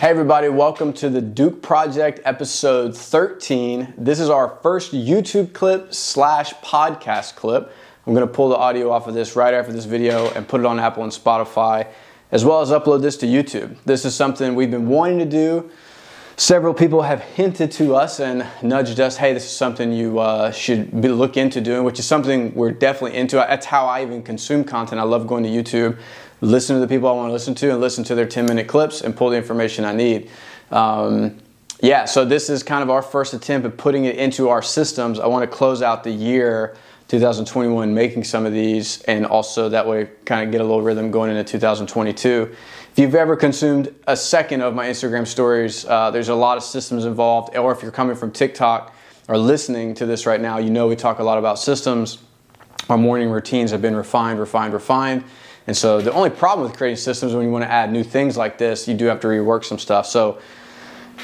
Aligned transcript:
Hey, 0.00 0.08
everybody, 0.08 0.48
welcome 0.48 0.94
to 0.94 1.10
the 1.10 1.20
Duke 1.20 1.60
Project 1.60 2.20
episode 2.24 2.96
13. 2.96 3.92
This 3.98 4.18
is 4.18 4.30
our 4.30 4.56
first 4.62 4.92
YouTube 4.92 5.52
clip 5.52 5.92
slash 5.92 6.54
podcast 6.54 7.36
clip. 7.36 7.70
I'm 8.06 8.14
going 8.14 8.26
to 8.26 8.32
pull 8.32 8.48
the 8.48 8.56
audio 8.56 8.90
off 8.90 9.08
of 9.08 9.12
this 9.12 9.36
right 9.36 9.52
after 9.52 9.74
this 9.74 9.84
video 9.84 10.30
and 10.30 10.48
put 10.48 10.60
it 10.60 10.64
on 10.64 10.80
Apple 10.80 11.02
and 11.02 11.12
Spotify, 11.12 11.86
as 12.32 12.46
well 12.46 12.62
as 12.62 12.70
upload 12.70 13.02
this 13.02 13.18
to 13.18 13.26
YouTube. 13.26 13.76
This 13.84 14.06
is 14.06 14.14
something 14.14 14.54
we've 14.54 14.70
been 14.70 14.88
wanting 14.88 15.18
to 15.18 15.26
do. 15.26 15.70
Several 16.38 16.72
people 16.72 17.02
have 17.02 17.20
hinted 17.20 17.70
to 17.72 17.94
us 17.94 18.20
and 18.20 18.46
nudged 18.62 18.98
us, 19.00 19.18
hey, 19.18 19.34
this 19.34 19.44
is 19.44 19.54
something 19.54 19.92
you 19.92 20.18
uh, 20.18 20.50
should 20.50 20.98
be, 20.98 21.08
look 21.08 21.36
into 21.36 21.60
doing, 21.60 21.84
which 21.84 21.98
is 21.98 22.06
something 22.06 22.54
we're 22.54 22.70
definitely 22.70 23.18
into. 23.18 23.36
That's 23.36 23.66
how 23.66 23.84
I 23.84 24.00
even 24.00 24.22
consume 24.22 24.64
content. 24.64 24.98
I 24.98 25.04
love 25.04 25.26
going 25.26 25.42
to 25.42 25.50
YouTube 25.50 25.98
listen 26.40 26.76
to 26.76 26.80
the 26.80 26.88
people 26.88 27.08
I 27.08 27.12
want 27.12 27.28
to 27.28 27.32
listen 27.32 27.54
to 27.56 27.70
and 27.70 27.80
listen 27.80 28.04
to 28.04 28.14
their 28.14 28.26
10 28.26 28.46
minute 28.46 28.66
clips 28.66 29.00
and 29.00 29.16
pull 29.16 29.30
the 29.30 29.36
information 29.36 29.84
I 29.84 29.92
need. 29.92 30.30
Um, 30.70 31.38
yeah, 31.82 32.04
so 32.04 32.24
this 32.24 32.50
is 32.50 32.62
kind 32.62 32.82
of 32.82 32.90
our 32.90 33.02
first 33.02 33.32
attempt 33.32 33.66
at 33.66 33.76
putting 33.76 34.04
it 34.04 34.16
into 34.16 34.48
our 34.48 34.62
systems. 34.62 35.18
I 35.18 35.26
want 35.26 35.50
to 35.50 35.56
close 35.56 35.80
out 35.82 36.04
the 36.04 36.10
year 36.10 36.76
2021 37.08 37.92
making 37.92 38.22
some 38.22 38.46
of 38.46 38.52
these 38.52 39.02
and 39.02 39.26
also 39.26 39.68
that 39.68 39.86
way 39.86 40.08
kind 40.24 40.44
of 40.44 40.52
get 40.52 40.60
a 40.60 40.64
little 40.64 40.82
rhythm 40.82 41.10
going 41.10 41.30
into 41.30 41.42
2022. 41.42 42.54
If 42.92 42.98
you've 42.98 43.14
ever 43.14 43.34
consumed 43.34 43.94
a 44.06 44.16
second 44.16 44.60
of 44.60 44.74
my 44.74 44.86
Instagram 44.86 45.26
stories, 45.26 45.84
uh, 45.86 46.10
there's 46.10 46.28
a 46.28 46.34
lot 46.34 46.56
of 46.56 46.62
systems 46.62 47.04
involved. 47.04 47.56
Or 47.56 47.72
if 47.72 47.82
you're 47.82 47.90
coming 47.90 48.14
from 48.14 48.30
TikTok 48.30 48.94
or 49.26 49.38
listening 49.38 49.94
to 49.94 50.06
this 50.06 50.26
right 50.26 50.40
now, 50.40 50.58
you 50.58 50.70
know 50.70 50.86
we 50.86 50.96
talk 50.96 51.18
a 51.18 51.24
lot 51.24 51.38
about 51.38 51.58
systems. 51.58 52.18
Our 52.88 52.98
morning 52.98 53.30
routines 53.30 53.70
have 53.70 53.80
been 53.80 53.96
refined, 53.96 54.38
refined, 54.38 54.72
refined. 54.72 55.24
And 55.66 55.76
so 55.76 56.00
the 56.00 56.12
only 56.12 56.30
problem 56.30 56.66
with 56.66 56.76
creating 56.76 56.96
systems 56.96 57.34
when 57.34 57.44
you 57.44 57.50
want 57.50 57.64
to 57.64 57.70
add 57.70 57.92
new 57.92 58.02
things 58.02 58.36
like 58.36 58.58
this, 58.58 58.88
you 58.88 58.94
do 58.94 59.06
have 59.06 59.20
to 59.20 59.26
rework 59.26 59.64
some 59.64 59.78
stuff. 59.78 60.06
So 60.06 60.40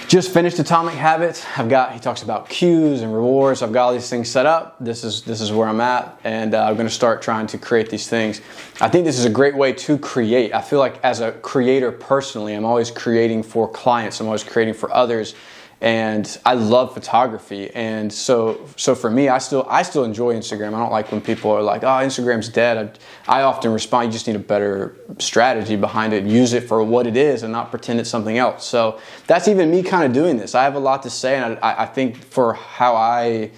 just 0.08 0.32
finished 0.32 0.58
Atomic 0.58 0.94
Habits. 0.94 1.44
I've 1.56 1.68
got 1.68 1.92
he 1.92 1.98
talks 1.98 2.22
about 2.22 2.48
cues 2.48 3.02
and 3.02 3.12
rewards. 3.12 3.62
I've 3.62 3.72
got 3.72 3.86
all 3.86 3.92
these 3.92 4.08
things 4.08 4.30
set 4.30 4.46
up. 4.46 4.76
This 4.78 5.02
is 5.02 5.22
this 5.22 5.40
is 5.40 5.50
where 5.50 5.66
I'm 5.66 5.80
at, 5.80 6.20
and 6.22 6.54
uh, 6.54 6.64
I'm 6.64 6.74
going 6.74 6.86
to 6.86 6.94
start 6.94 7.22
trying 7.22 7.48
to 7.48 7.58
create 7.58 7.90
these 7.90 8.08
things. 8.08 8.40
I 8.80 8.88
think 8.88 9.04
this 9.04 9.18
is 9.18 9.24
a 9.24 9.30
great 9.30 9.56
way 9.56 9.72
to 9.72 9.98
create. 9.98 10.54
I 10.54 10.60
feel 10.62 10.78
like 10.78 11.00
as 11.02 11.20
a 11.20 11.32
creator 11.32 11.90
personally, 11.90 12.54
I'm 12.54 12.64
always 12.64 12.90
creating 12.90 13.42
for 13.42 13.66
clients. 13.68 14.20
I'm 14.20 14.26
always 14.26 14.44
creating 14.44 14.74
for 14.74 14.92
others 14.92 15.34
and 15.80 16.38
I 16.46 16.54
love 16.54 16.94
photography. 16.94 17.70
And 17.74 18.10
so, 18.10 18.66
so 18.76 18.94
for 18.94 19.10
me, 19.10 19.28
I 19.28 19.38
still 19.38 19.66
I 19.68 19.82
still 19.82 20.04
enjoy 20.04 20.34
Instagram. 20.34 20.68
I 20.68 20.78
don't 20.78 20.90
like 20.90 21.12
when 21.12 21.20
people 21.20 21.50
are 21.50 21.62
like, 21.62 21.82
"Oh, 21.82 21.86
Instagram's 21.86 22.48
dead." 22.48 22.98
I, 23.28 23.40
I 23.40 23.42
often 23.42 23.72
respond, 23.72 24.06
"You 24.06 24.12
just 24.12 24.26
need 24.26 24.36
a 24.36 24.40
better 24.40 24.96
strategy 25.18 25.76
behind 25.76 26.14
it. 26.14 26.24
Use 26.24 26.54
it 26.54 26.64
for 26.64 26.82
what 26.82 27.06
it 27.06 27.16
is, 27.16 27.42
and 27.42 27.52
not 27.52 27.70
pretend 27.70 28.00
it's 28.00 28.08
something 28.08 28.38
else." 28.38 28.64
So 28.64 29.00
that's 29.26 29.48
even 29.48 29.70
me 29.70 29.82
kind 29.82 30.04
of 30.04 30.12
doing 30.12 30.38
this. 30.38 30.54
I 30.54 30.64
have 30.64 30.76
a 30.76 30.80
lot 30.80 31.02
to 31.02 31.10
say, 31.10 31.36
and 31.36 31.58
I, 31.62 31.82
I 31.82 31.86
think 31.86 32.16
for 32.16 32.54
how 32.54 32.96
I 32.96 33.50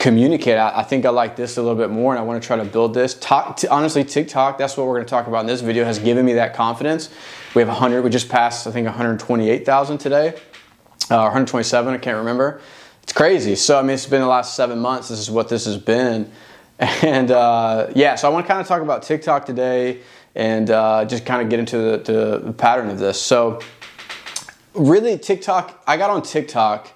communicate. 0.00 0.56
I, 0.56 0.78
I, 0.78 0.82
think 0.82 1.04
I 1.04 1.10
like 1.10 1.36
this 1.36 1.58
a 1.58 1.62
little 1.62 1.76
bit 1.76 1.90
more, 1.90 2.12
and 2.12 2.18
I 2.18 2.22
want 2.22 2.42
to 2.42 2.46
try 2.46 2.56
to 2.56 2.64
build 2.64 2.94
this. 2.94 3.14
Talk, 3.14 3.60
honestly, 3.70 4.02
TikTok. 4.02 4.56
That's 4.58 4.76
what 4.76 4.86
we're 4.86 4.94
going 4.94 5.04
to 5.04 5.10
talk 5.10 5.26
about 5.26 5.42
in 5.42 5.46
this 5.46 5.60
video. 5.60 5.84
Has 5.84 5.98
given 5.98 6.24
me 6.24 6.32
that 6.32 6.54
confidence. 6.54 7.10
We 7.54 7.60
have 7.60 7.68
100. 7.68 8.02
We 8.02 8.10
just 8.10 8.28
passed, 8.28 8.66
I 8.66 8.70
think, 8.70 8.86
128,000 8.86 9.98
today 9.98 10.34
uh, 11.10 11.30
127, 11.30 11.94
I 11.94 11.98
can't 11.98 12.18
remember. 12.18 12.60
It's 13.02 13.12
crazy. 13.12 13.56
So, 13.56 13.78
I 13.78 13.82
mean, 13.82 13.92
it's 13.92 14.06
been 14.06 14.20
the 14.20 14.26
last 14.26 14.54
seven 14.54 14.78
months. 14.78 15.08
This 15.08 15.18
is 15.18 15.30
what 15.30 15.48
this 15.48 15.64
has 15.64 15.76
been. 15.76 16.30
And 17.02 17.30
uh, 17.30 17.88
yeah, 17.94 18.14
so 18.14 18.26
I 18.26 18.32
want 18.32 18.46
to 18.46 18.48
kind 18.48 18.58
of 18.58 18.66
talk 18.66 18.80
about 18.80 19.02
TikTok 19.02 19.44
today 19.44 20.00
and 20.34 20.70
uh, 20.70 21.04
just 21.04 21.26
kind 21.26 21.42
of 21.42 21.50
get 21.50 21.58
into 21.58 21.76
the, 21.76 22.40
the, 22.42 22.52
pattern 22.54 22.88
of 22.88 22.98
this. 22.98 23.20
So, 23.20 23.60
really, 24.72 25.18
TikTok, 25.18 25.82
I 25.86 25.98
got 25.98 26.08
on 26.08 26.22
TikTok. 26.22 26.90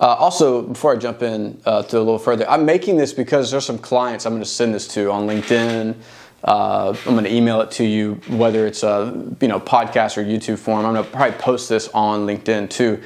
Uh, 0.00 0.06
also, 0.06 0.62
before 0.62 0.92
I 0.92 0.96
jump 0.96 1.22
in 1.22 1.60
uh, 1.66 1.82
to 1.82 1.96
a 1.96 1.98
little 1.98 2.20
further, 2.20 2.48
I'm 2.48 2.64
making 2.64 2.96
this 2.96 3.12
because 3.12 3.50
there's 3.50 3.66
some 3.66 3.78
clients 3.78 4.24
I'm 4.24 4.34
going 4.34 4.42
to 4.42 4.48
send 4.48 4.72
this 4.72 4.86
to 4.94 5.10
on 5.10 5.26
LinkedIn. 5.26 5.96
Uh, 6.44 6.94
I'm 7.06 7.12
going 7.12 7.24
to 7.24 7.34
email 7.34 7.60
it 7.62 7.70
to 7.72 7.84
you, 7.84 8.14
whether 8.28 8.66
it's 8.66 8.82
a 8.82 9.12
you 9.40 9.48
know 9.48 9.58
podcast 9.58 10.16
or 10.16 10.24
YouTube 10.24 10.58
form. 10.58 10.86
I'm 10.86 10.94
going 10.94 11.04
to 11.04 11.10
probably 11.10 11.38
post 11.38 11.68
this 11.68 11.88
on 11.88 12.26
LinkedIn 12.26 12.70
too 12.70 13.02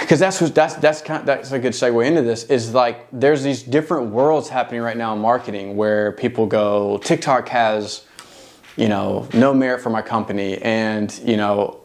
because 0.00 0.18
that's 0.18 0.38
that's 0.50 0.74
that's 0.74 1.02
kind 1.02 1.20
of, 1.20 1.26
that's 1.26 1.52
a 1.52 1.58
good 1.58 1.72
segue 1.72 2.04
into 2.04 2.22
this 2.22 2.44
is 2.44 2.74
like 2.74 3.06
there's 3.12 3.42
these 3.42 3.62
different 3.62 4.10
worlds 4.10 4.48
happening 4.48 4.80
right 4.80 4.96
now 4.96 5.14
in 5.14 5.20
marketing 5.20 5.76
where 5.76 6.12
people 6.12 6.46
go 6.46 6.98
TikTok 6.98 7.48
has 7.48 8.04
you 8.76 8.88
know 8.88 9.28
no 9.32 9.54
merit 9.54 9.80
for 9.80 9.90
my 9.90 10.02
company 10.02 10.58
and 10.58 11.18
you 11.24 11.36
know 11.36 11.80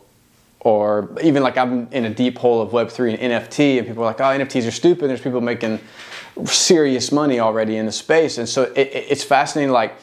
or 0.60 1.16
even 1.22 1.44
like 1.44 1.58
I'm 1.58 1.88
in 1.92 2.06
a 2.06 2.10
deep 2.10 2.38
hole 2.38 2.62
of 2.62 2.72
web3 2.72 3.18
and 3.18 3.34
NFT 3.34 3.78
and 3.78 3.88
people 3.88 4.04
are 4.04 4.08
like 4.08 4.22
oh 4.22 4.24
NFTs 4.24 4.68
are 4.68 4.72
stupid 4.72 5.10
there's 5.10 5.22
people 5.22 5.42
making 5.42 5.80
serious 6.46 7.12
money 7.12 7.40
already 7.40 7.78
in 7.78 7.86
the 7.86 7.92
space 7.92 8.38
and 8.38 8.50
so 8.50 8.64
it, 8.76 8.90
it's 8.94 9.24
fascinating 9.24 9.72
like 9.72 9.96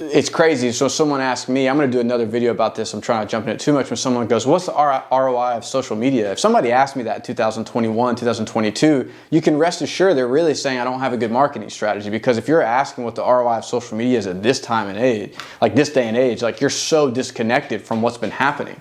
it's 0.00 0.28
crazy. 0.28 0.72
So 0.72 0.88
someone 0.88 1.20
asked 1.20 1.48
me, 1.48 1.68
I'm 1.68 1.76
going 1.76 1.90
to 1.90 1.96
do 1.96 2.00
another 2.00 2.24
video 2.24 2.50
about 2.50 2.74
this. 2.74 2.94
I'm 2.94 3.00
trying 3.00 3.26
to 3.26 3.30
jump 3.30 3.46
in 3.46 3.52
it 3.52 3.60
too 3.60 3.72
much. 3.72 3.90
When 3.90 3.96
someone 3.96 4.26
goes, 4.26 4.46
"What's 4.46 4.66
the 4.66 4.72
ROI 4.72 5.56
of 5.56 5.64
social 5.64 5.96
media?" 5.96 6.32
If 6.32 6.40
somebody 6.40 6.72
asked 6.72 6.96
me 6.96 7.02
that 7.04 7.16
in 7.16 7.22
2021, 7.22 8.16
2022, 8.16 9.10
you 9.30 9.42
can 9.42 9.58
rest 9.58 9.82
assured 9.82 10.16
they're 10.16 10.26
really 10.26 10.54
saying 10.54 10.78
I 10.78 10.84
don't 10.84 11.00
have 11.00 11.12
a 11.12 11.18
good 11.18 11.30
marketing 11.30 11.70
strategy. 11.70 12.10
Because 12.10 12.38
if 12.38 12.48
you're 12.48 12.62
asking 12.62 13.04
what 13.04 13.14
the 13.14 13.22
ROI 13.22 13.58
of 13.58 13.64
social 13.64 13.96
media 13.96 14.18
is 14.18 14.26
at 14.26 14.42
this 14.42 14.60
time 14.60 14.88
and 14.88 14.98
age, 14.98 15.34
like 15.60 15.74
this 15.74 15.90
day 15.90 16.08
and 16.08 16.16
age, 16.16 16.42
like 16.42 16.60
you're 16.60 16.70
so 16.70 17.10
disconnected 17.10 17.82
from 17.82 18.00
what's 18.00 18.18
been 18.18 18.30
happening 18.30 18.76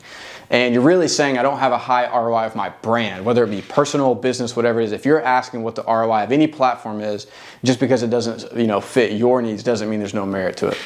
and 0.50 0.74
you're 0.74 0.84
really 0.84 1.07
saying 1.07 1.38
I 1.38 1.44
don't 1.44 1.59
have 1.59 1.72
a 1.72 1.78
high 1.78 2.07
ROI 2.07 2.46
of 2.46 2.56
my 2.56 2.69
brand, 2.69 3.24
whether 3.24 3.44
it 3.44 3.51
be 3.51 3.62
personal, 3.62 4.16
business, 4.16 4.56
whatever 4.56 4.81
it 4.81 4.86
is. 4.86 4.91
If 4.91 5.06
you're 5.06 5.22
asking 5.22 5.63
what 5.63 5.75
the 5.75 5.84
ROI 5.84 6.24
of 6.24 6.31
any 6.31 6.47
platform 6.47 7.01
is, 7.01 7.28
just 7.63 7.80
because 7.80 8.01
it 8.01 8.09
doesn't, 8.09 8.57
you 8.57 8.68
know, 8.68 8.81
fit 8.81 9.12
your 9.12 9.41
needs 9.41 9.62
doesn't 9.62 9.90
mean 9.90 10.00
there's 10.00 10.13
no 10.13 10.25
merit 10.25 10.57
to 10.57 10.69
it. 10.69 10.78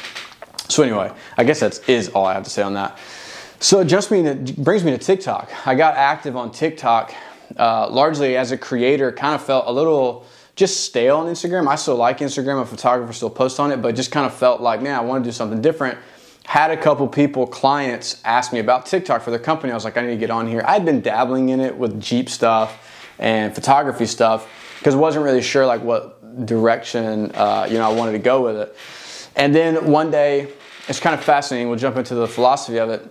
So 0.74 0.82
anyway, 0.82 1.12
I 1.36 1.44
guess 1.44 1.60
that 1.60 1.88
is 1.88 2.08
all 2.08 2.26
I 2.26 2.32
have 2.34 2.42
to 2.42 2.50
say 2.50 2.60
on 2.60 2.74
that. 2.74 2.98
So 3.60 3.78
it 3.78 3.84
just 3.84 4.10
me 4.10 4.24
to, 4.24 4.34
brings 4.60 4.82
me 4.82 4.90
to 4.90 4.98
TikTok. 4.98 5.52
I 5.68 5.76
got 5.76 5.94
active 5.94 6.36
on 6.36 6.50
TikTok 6.50 7.14
uh, 7.56 7.88
largely 7.88 8.36
as 8.36 8.50
a 8.50 8.58
creator. 8.58 9.12
Kind 9.12 9.36
of 9.36 9.46
felt 9.46 9.68
a 9.68 9.70
little 9.70 10.26
just 10.56 10.80
stale 10.80 11.18
on 11.18 11.26
Instagram. 11.26 11.68
I 11.68 11.76
still 11.76 11.94
like 11.94 12.18
Instagram. 12.18 12.60
A 12.60 12.66
photographer 12.66 13.12
still 13.12 13.30
posts 13.30 13.60
on 13.60 13.70
it, 13.70 13.82
but 13.82 13.94
just 13.94 14.10
kind 14.10 14.26
of 14.26 14.34
felt 14.34 14.60
like, 14.60 14.82
man, 14.82 14.96
I 14.96 15.00
want 15.00 15.22
to 15.22 15.28
do 15.28 15.32
something 15.32 15.62
different. 15.62 15.96
Had 16.44 16.72
a 16.72 16.76
couple 16.76 17.06
people, 17.06 17.46
clients, 17.46 18.20
ask 18.24 18.52
me 18.52 18.58
about 18.58 18.84
TikTok 18.84 19.22
for 19.22 19.30
their 19.30 19.38
company. 19.38 19.70
I 19.70 19.76
was 19.76 19.84
like, 19.84 19.96
I 19.96 20.00
need 20.00 20.14
to 20.14 20.16
get 20.16 20.30
on 20.30 20.48
here. 20.48 20.64
I'd 20.66 20.84
been 20.84 21.02
dabbling 21.02 21.50
in 21.50 21.60
it 21.60 21.78
with 21.78 22.00
Jeep 22.00 22.28
stuff 22.28 23.14
and 23.20 23.54
photography 23.54 24.06
stuff 24.06 24.48
because 24.80 24.96
wasn't 24.96 25.24
really 25.24 25.40
sure 25.40 25.66
like 25.66 25.82
what 25.82 26.46
direction 26.46 27.30
uh, 27.36 27.64
you 27.70 27.78
know 27.78 27.88
I 27.88 27.94
wanted 27.94 28.12
to 28.12 28.18
go 28.18 28.42
with 28.42 28.56
it. 28.56 28.76
And 29.36 29.54
then 29.54 29.90
one 29.90 30.10
day, 30.10 30.52
it's 30.88 31.00
kind 31.00 31.14
of 31.14 31.24
fascinating. 31.24 31.68
We'll 31.68 31.78
jump 31.78 31.96
into 31.96 32.14
the 32.14 32.28
philosophy 32.28 32.78
of 32.78 32.90
it. 32.90 33.10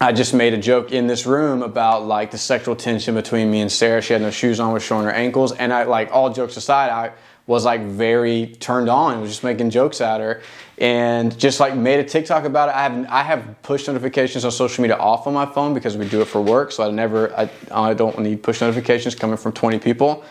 I 0.00 0.12
just 0.12 0.34
made 0.34 0.54
a 0.54 0.58
joke 0.58 0.90
in 0.90 1.06
this 1.06 1.24
room 1.24 1.62
about 1.62 2.04
like 2.04 2.32
the 2.32 2.38
sexual 2.38 2.74
tension 2.74 3.14
between 3.14 3.50
me 3.50 3.60
and 3.60 3.70
Sarah. 3.70 4.02
She 4.02 4.12
had 4.12 4.22
no 4.22 4.30
shoes 4.30 4.58
on, 4.58 4.72
was 4.72 4.82
showing 4.82 5.04
her 5.04 5.12
ankles, 5.12 5.52
and 5.52 5.72
I 5.72 5.84
like 5.84 6.10
all 6.12 6.32
jokes 6.32 6.56
aside, 6.56 6.90
I 6.90 7.12
was 7.46 7.64
like 7.64 7.82
very 7.82 8.48
turned 8.58 8.88
on. 8.88 9.20
Was 9.20 9.30
just 9.30 9.44
making 9.44 9.70
jokes 9.70 10.00
at 10.00 10.20
her, 10.20 10.42
and 10.78 11.38
just 11.38 11.60
like 11.60 11.76
made 11.76 12.00
a 12.00 12.04
TikTok 12.04 12.44
about 12.44 12.70
it. 12.70 12.74
I 12.74 12.82
have 12.82 13.06
I 13.08 13.22
have 13.22 13.62
push 13.62 13.86
notifications 13.86 14.44
on 14.44 14.50
social 14.50 14.82
media 14.82 14.96
off 14.96 15.28
on 15.28 15.34
my 15.34 15.46
phone 15.46 15.74
because 15.74 15.96
we 15.96 16.08
do 16.08 16.20
it 16.22 16.26
for 16.26 16.40
work. 16.40 16.72
So 16.72 16.88
I 16.88 16.90
never 16.90 17.32
I, 17.38 17.48
I 17.70 17.94
don't 17.94 18.18
need 18.18 18.42
push 18.42 18.60
notifications 18.60 19.14
coming 19.14 19.36
from 19.36 19.52
20 19.52 19.78
people. 19.78 20.24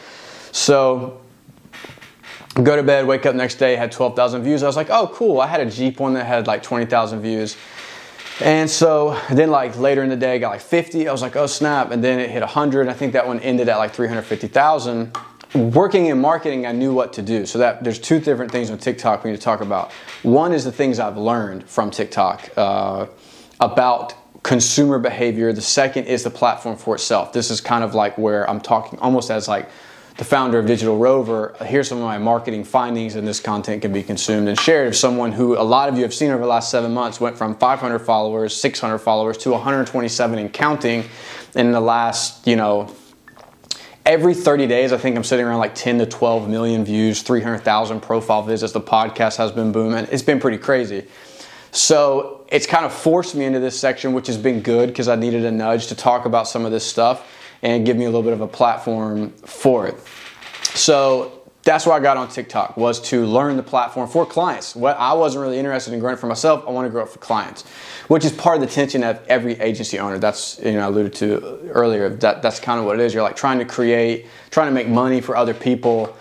So 0.51 1.21
go 2.61 2.75
to 2.75 2.83
bed, 2.83 3.07
wake 3.07 3.25
up 3.25 3.35
next 3.35 3.55
day, 3.55 3.75
had 3.75 3.91
12,000 3.91 4.43
views. 4.43 4.63
I 4.63 4.67
was 4.67 4.75
like, 4.75 4.89
oh, 4.89 5.07
cool. 5.13 5.41
I 5.41 5.47
had 5.47 5.61
a 5.61 5.69
Jeep 5.69 5.99
one 5.99 6.13
that 6.13 6.25
had 6.25 6.45
like 6.45 6.61
20,000 6.61 7.21
views. 7.21 7.57
And 8.39 8.69
so 8.69 9.19
then, 9.31 9.51
like 9.51 9.77
later 9.77 10.03
in 10.03 10.09
the 10.09 10.15
day, 10.15 10.35
I 10.35 10.37
got 10.39 10.49
like 10.49 10.61
50. 10.61 11.07
I 11.07 11.11
was 11.11 11.21
like, 11.21 11.35
oh, 11.35 11.47
snap. 11.47 11.91
And 11.91 12.03
then 12.03 12.19
it 12.19 12.29
hit 12.29 12.41
100. 12.41 12.87
I 12.87 12.93
think 12.93 13.13
that 13.13 13.27
one 13.27 13.39
ended 13.39 13.69
at 13.69 13.77
like 13.77 13.93
350,000. 13.93 15.15
Working 15.53 16.07
in 16.07 16.19
marketing, 16.19 16.65
I 16.65 16.71
knew 16.71 16.93
what 16.93 17.13
to 17.13 17.21
do. 17.21 17.45
So 17.45 17.59
that 17.59 17.83
there's 17.83 17.99
two 17.99 18.19
different 18.19 18.51
things 18.51 18.71
on 18.71 18.79
TikTok 18.79 19.23
we 19.23 19.31
need 19.31 19.37
to 19.37 19.43
talk 19.43 19.61
about. 19.61 19.91
One 20.23 20.51
is 20.51 20.63
the 20.63 20.71
things 20.71 20.99
I've 20.99 21.17
learned 21.17 21.69
from 21.69 21.91
TikTok 21.91 22.49
uh, 22.57 23.05
about 23.59 24.15
consumer 24.41 24.97
behavior. 24.97 25.53
The 25.53 25.61
second 25.61 26.05
is 26.05 26.23
the 26.23 26.31
platform 26.31 26.75
for 26.75 26.95
itself. 26.95 27.33
This 27.33 27.51
is 27.51 27.61
kind 27.61 27.83
of 27.83 27.93
like 27.93 28.17
where 28.17 28.49
I'm 28.49 28.61
talking 28.61 28.97
almost 28.97 29.29
as 29.29 29.47
like 29.47 29.69
the 30.17 30.23
founder 30.23 30.59
of 30.59 30.67
Digital 30.67 30.97
Rover, 30.97 31.55
here's 31.65 31.89
some 31.89 31.97
of 31.97 32.03
my 32.03 32.19
marketing 32.19 32.63
findings, 32.63 33.15
and 33.15 33.27
this 33.27 33.39
content 33.39 33.81
can 33.81 33.91
be 33.91 34.03
consumed 34.03 34.47
and 34.47 34.59
shared. 34.59 34.87
Of 34.87 34.95
someone 34.95 35.31
who 35.31 35.57
a 35.57 35.63
lot 35.63 35.89
of 35.89 35.95
you 35.95 36.03
have 36.03 36.13
seen 36.13 36.29
over 36.29 36.43
the 36.43 36.47
last 36.47 36.69
seven 36.69 36.93
months 36.93 37.19
went 37.19 37.35
from 37.35 37.55
500 37.55 37.99
followers, 37.99 38.55
600 38.55 38.99
followers 38.99 39.37
to 39.39 39.51
127 39.51 40.37
and 40.37 40.53
counting 40.53 41.05
in 41.55 41.71
the 41.71 41.79
last, 41.79 42.45
you 42.45 42.55
know, 42.55 42.93
every 44.05 44.35
30 44.35 44.67
days. 44.67 44.93
I 44.93 44.97
think 44.97 45.15
I'm 45.15 45.23
sitting 45.23 45.45
around 45.45 45.59
like 45.59 45.73
10 45.73 45.97
to 45.97 46.05
12 46.05 46.47
million 46.47 46.85
views, 46.85 47.23
300,000 47.23 47.99
profile 47.99 48.43
visits. 48.43 48.71
The 48.71 48.81
podcast 48.81 49.37
has 49.37 49.51
been 49.51 49.71
booming. 49.71 50.07
It's 50.11 50.21
been 50.21 50.39
pretty 50.39 50.59
crazy. 50.59 51.07
So 51.71 52.45
it's 52.49 52.67
kind 52.67 52.85
of 52.85 52.93
forced 52.93 53.33
me 53.33 53.45
into 53.45 53.59
this 53.59 53.79
section, 53.79 54.13
which 54.13 54.27
has 54.27 54.37
been 54.37 54.61
good 54.61 54.89
because 54.89 55.07
I 55.07 55.15
needed 55.15 55.43
a 55.43 55.51
nudge 55.51 55.87
to 55.87 55.95
talk 55.95 56.25
about 56.25 56.47
some 56.47 56.65
of 56.65 56.71
this 56.71 56.85
stuff 56.85 57.27
and 57.63 57.85
give 57.85 57.97
me 57.97 58.03
a 58.03 58.07
little 58.07 58.21
bit 58.21 58.33
of 58.33 58.41
a 58.41 58.47
platform 58.47 59.31
for 59.31 59.87
it. 59.87 59.97
So 60.75 61.43
that's 61.63 61.85
why 61.85 61.95
I 61.95 61.99
got 62.01 62.17
on 62.17 62.27
TikTok 62.27 62.75
was 62.75 62.99
to 63.09 63.25
learn 63.25 63.55
the 63.55 63.63
platform 63.63 64.09
for 64.09 64.25
clients. 64.25 64.75
What 64.75 64.97
I 64.97 65.13
wasn't 65.13 65.43
really 65.43 65.57
interested 65.57 65.93
in 65.93 65.99
growing 65.99 66.17
for 66.17 66.27
myself. 66.27 66.65
I 66.67 66.71
want 66.71 66.85
to 66.85 66.89
grow 66.89 67.03
it 67.03 67.09
for 67.09 67.19
clients, 67.19 67.63
which 68.09 68.25
is 68.25 68.33
part 68.33 68.61
of 68.61 68.61
the 68.61 68.67
tension 68.67 69.01
of 69.01 69.25
every 69.27 69.53
agency 69.61 69.97
owner. 69.97 70.19
That's 70.19 70.59
you 70.59 70.73
know 70.73 70.81
I 70.81 70.85
alluded 70.87 71.13
to 71.15 71.69
earlier. 71.69 72.09
That 72.09 72.41
that's 72.41 72.59
kind 72.59 72.79
of 72.79 72.85
what 72.85 72.99
it 72.99 73.03
is. 73.03 73.13
You're 73.13 73.23
like 73.23 73.37
trying 73.37 73.59
to 73.59 73.65
create, 73.65 74.27
trying 74.51 74.67
to 74.67 74.73
make 74.73 74.89
money 74.89 75.21
for 75.21 75.37
other 75.37 75.53
people 75.53 76.15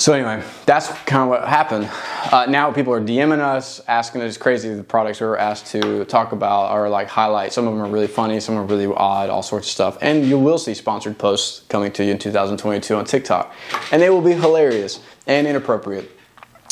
so 0.00 0.14
anyway, 0.14 0.42
that's 0.64 0.88
kind 1.02 1.24
of 1.24 1.28
what 1.28 1.46
happened. 1.46 1.86
Uh, 2.32 2.46
now 2.48 2.72
people 2.72 2.90
are 2.94 3.02
DMing 3.02 3.40
us, 3.40 3.82
asking 3.86 4.22
us 4.22 4.38
crazy 4.38 4.72
the 4.72 4.82
products 4.82 5.20
we 5.20 5.26
were 5.26 5.38
asked 5.38 5.66
to 5.72 6.06
talk 6.06 6.32
about 6.32 6.72
or 6.72 6.88
like 6.88 7.06
highlight. 7.06 7.52
Some 7.52 7.66
of 7.66 7.74
them 7.74 7.82
are 7.82 7.90
really 7.90 8.06
funny, 8.06 8.40
some 8.40 8.56
are 8.56 8.64
really 8.64 8.86
odd, 8.86 9.28
all 9.28 9.42
sorts 9.42 9.66
of 9.66 9.72
stuff. 9.72 9.98
And 10.00 10.24
you 10.24 10.38
will 10.38 10.56
see 10.56 10.72
sponsored 10.72 11.18
posts 11.18 11.64
coming 11.68 11.92
to 11.92 12.02
you 12.02 12.12
in 12.12 12.18
2022 12.18 12.94
on 12.96 13.04
TikTok, 13.04 13.54
and 13.92 14.00
they 14.00 14.08
will 14.08 14.22
be 14.22 14.32
hilarious 14.32 15.00
and 15.26 15.46
inappropriate. 15.46 16.10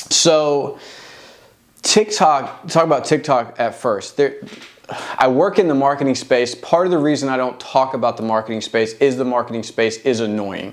So 0.08 0.78
TikTok, 1.82 2.68
talk 2.68 2.84
about 2.84 3.04
TikTok 3.04 3.56
at 3.60 3.74
first. 3.74 4.16
There, 4.16 4.36
I 5.18 5.28
work 5.28 5.58
in 5.58 5.68
the 5.68 5.74
marketing 5.74 6.14
space. 6.14 6.54
Part 6.54 6.86
of 6.86 6.92
the 6.92 6.98
reason 6.98 7.28
I 7.28 7.36
don't 7.36 7.60
talk 7.60 7.92
about 7.92 8.16
the 8.16 8.22
marketing 8.22 8.62
space 8.62 8.94
is 8.94 9.18
the 9.18 9.24
marketing 9.26 9.64
space 9.64 9.98
is 9.98 10.20
annoying. 10.20 10.72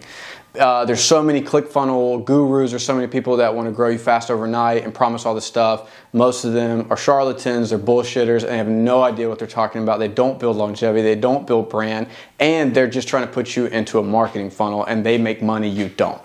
Uh, 0.58 0.86
there's 0.86 1.04
so 1.04 1.22
many 1.22 1.42
ClickFunnels 1.42 2.26
gurus. 2.26 2.72
There's 2.72 2.86
so 2.86 2.96
many 2.96 3.08
people 3.08 3.38
that 3.38 3.54
want 3.54 3.68
to 3.68 3.72
grow 3.72 3.90
you 3.90 3.98
fast 3.98 4.32
overnight 4.32 4.84
and 4.84 4.94
promise 4.94 5.26
all 5.26 5.36
this 5.36 5.46
stuff. 5.46 5.92
Most 6.14 6.46
of 6.46 6.54
them 6.54 6.88
are 6.90 6.98
charlatans. 6.98 7.70
They're 7.70 7.80
bullshitters 7.80 8.44
and 8.44 8.52
have 8.52 8.68
no 8.68 9.04
idea 9.04 9.28
what 9.28 9.40
they're 9.40 9.48
talking 9.48 9.84
about. 9.84 10.00
They 10.00 10.08
don't 10.08 10.40
build 10.40 10.58
longevity. 10.58 11.02
They 11.02 11.16
don't 11.16 11.46
build 11.46 11.70
brand, 11.70 12.08
and 12.40 12.74
they're 12.74 12.88
just 12.88 13.08
trying 13.08 13.26
to 13.28 13.32
put 13.32 13.56
you 13.56 13.66
into 13.68 14.00
a 14.00 14.04
marketing 14.04 14.50
funnel. 14.50 14.86
And 14.86 15.06
they 15.06 15.18
make 15.18 15.42
money. 15.42 15.70
You 15.70 15.90
don't. 15.90 16.22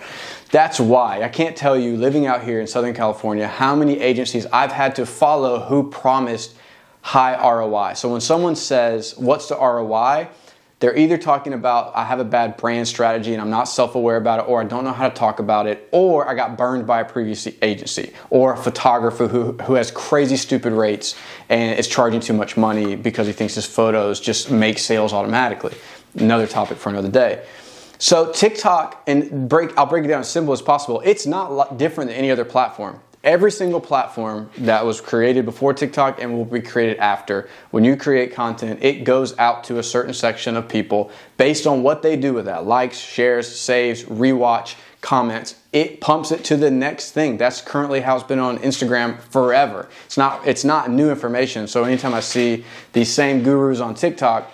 That's 0.51 0.81
why 0.81 1.23
I 1.23 1.29
can't 1.29 1.57
tell 1.57 1.79
you 1.79 1.97
living 1.97 2.27
out 2.27 2.43
here 2.43 2.61
in 2.61 2.67
Southern 2.67 2.95
California 2.95 3.47
how 3.47 3.77
many 3.77 4.01
agencies 4.01 4.47
I've 4.47 4.73
had 4.73 4.97
to 4.97 5.07
follow 5.07 5.61
who 5.61 5.91
promised 5.91 6.57
high 7.03 7.35
ROI. 7.41 7.95
So 7.95 8.09
when 8.11 8.21
someone 8.21 8.57
says, 8.57 9.15
"What's 9.17 9.49
the 9.49 9.57
ROI?" 9.57 10.29
They're 10.81 10.97
either 10.97 11.19
talking 11.19 11.53
about 11.53 11.95
I 11.95 12.05
have 12.05 12.21
a 12.21 12.25
bad 12.25 12.57
brand 12.57 12.89
strategy 12.89 13.35
and 13.35 13.41
I'm 13.41 13.51
not 13.51 13.65
self 13.65 13.95
aware 13.95 14.17
about 14.17 14.41
it, 14.41 14.49
or 14.49 14.63
I 14.63 14.65
don't 14.65 14.83
know 14.83 14.93
how 14.93 15.09
to 15.09 15.15
talk 15.15 15.39
about 15.39 15.67
it, 15.67 15.87
or 15.93 16.27
I 16.27 16.35
got 16.35 16.57
burned 16.57 16.87
by 16.87 17.01
a 17.01 17.05
previous 17.05 17.47
agency, 17.61 18.15
or 18.31 18.55
a 18.55 18.57
photographer 18.57 19.29
who, 19.29 19.53
who 19.53 19.75
has 19.75 19.91
crazy 19.91 20.39
stupid 20.39 20.73
rates 20.73 21.15
and 21.51 21.79
is 21.79 21.87
charging 21.87 22.21
too 22.21 22.33
much 22.33 22.57
money 22.57 22.97
because 22.97 23.27
he 23.27 23.35
thinks 23.35 23.55
his 23.55 23.67
photos 23.67 24.21
just 24.21 24.51
make 24.51 24.79
sales 24.79 25.13
automatically. 25.13 25.75
Another 26.15 26.47
topic 26.47 26.79
for 26.79 26.89
another 26.89 27.11
day. 27.11 27.45
So 27.99 28.33
TikTok 28.33 29.03
and 29.07 29.51
break 29.51 29.77
I'll 29.77 29.85
break 29.85 30.07
it 30.07 30.09
down 30.09 30.21
as 30.21 30.31
simple 30.31 30.55
as 30.55 30.63
possible. 30.63 31.03
It's 31.05 31.27
not 31.27 31.77
different 31.77 32.09
than 32.09 32.17
any 32.17 32.31
other 32.31 32.47
platform 32.47 33.01
every 33.23 33.53
single 33.53 33.81
platform 33.81 34.51
that 34.59 34.85
was 34.85 35.01
created 35.01 35.45
before 35.45 35.75
TikTok 35.75 36.23
and 36.23 36.33
will 36.33 36.45
be 36.45 36.61
created 36.61 36.97
after, 36.99 37.49
when 37.71 37.85
you 37.85 37.97
create 37.97 38.33
content, 38.33 38.83
it 38.83 39.05
goes 39.05 39.37
out 39.39 39.65
to 39.65 39.79
a 39.79 39.83
certain 39.83 40.15
section 40.15 40.57
of 40.57 40.69
people 40.69 41.11
based 41.37 41.67
on 41.67 41.83
what 41.83 42.03
they 42.03 42.17
do 42.17 42.33
with 42.33 42.47
that 42.47 42.65
likes, 42.65 42.99
shares, 42.99 43.47
saves, 43.49 44.05
rewatch, 44.05 44.75
comments. 45.01 45.57
It 45.73 46.01
pumps 46.01 46.31
it 46.31 46.45
to 46.45 46.57
the 46.57 46.71
next 46.71 47.13
thing. 47.13 47.37
That's 47.37 47.61
currently 47.61 48.01
how 48.01 48.17
it's 48.17 48.25
been 48.25 48.39
on 48.39 48.59
Instagram 48.59 49.19
forever. 49.19 49.89
It's 50.05 50.19
not 50.19 50.47
it's 50.47 50.65
not 50.65 50.91
new 50.91 51.11
information. 51.11 51.67
So 51.69 51.85
anytime 51.85 52.13
I 52.13 52.21
see 52.21 52.65
these 52.93 53.13
same 53.13 53.43
gurus 53.43 53.81
on 53.81 53.95
TikTok 53.95 54.51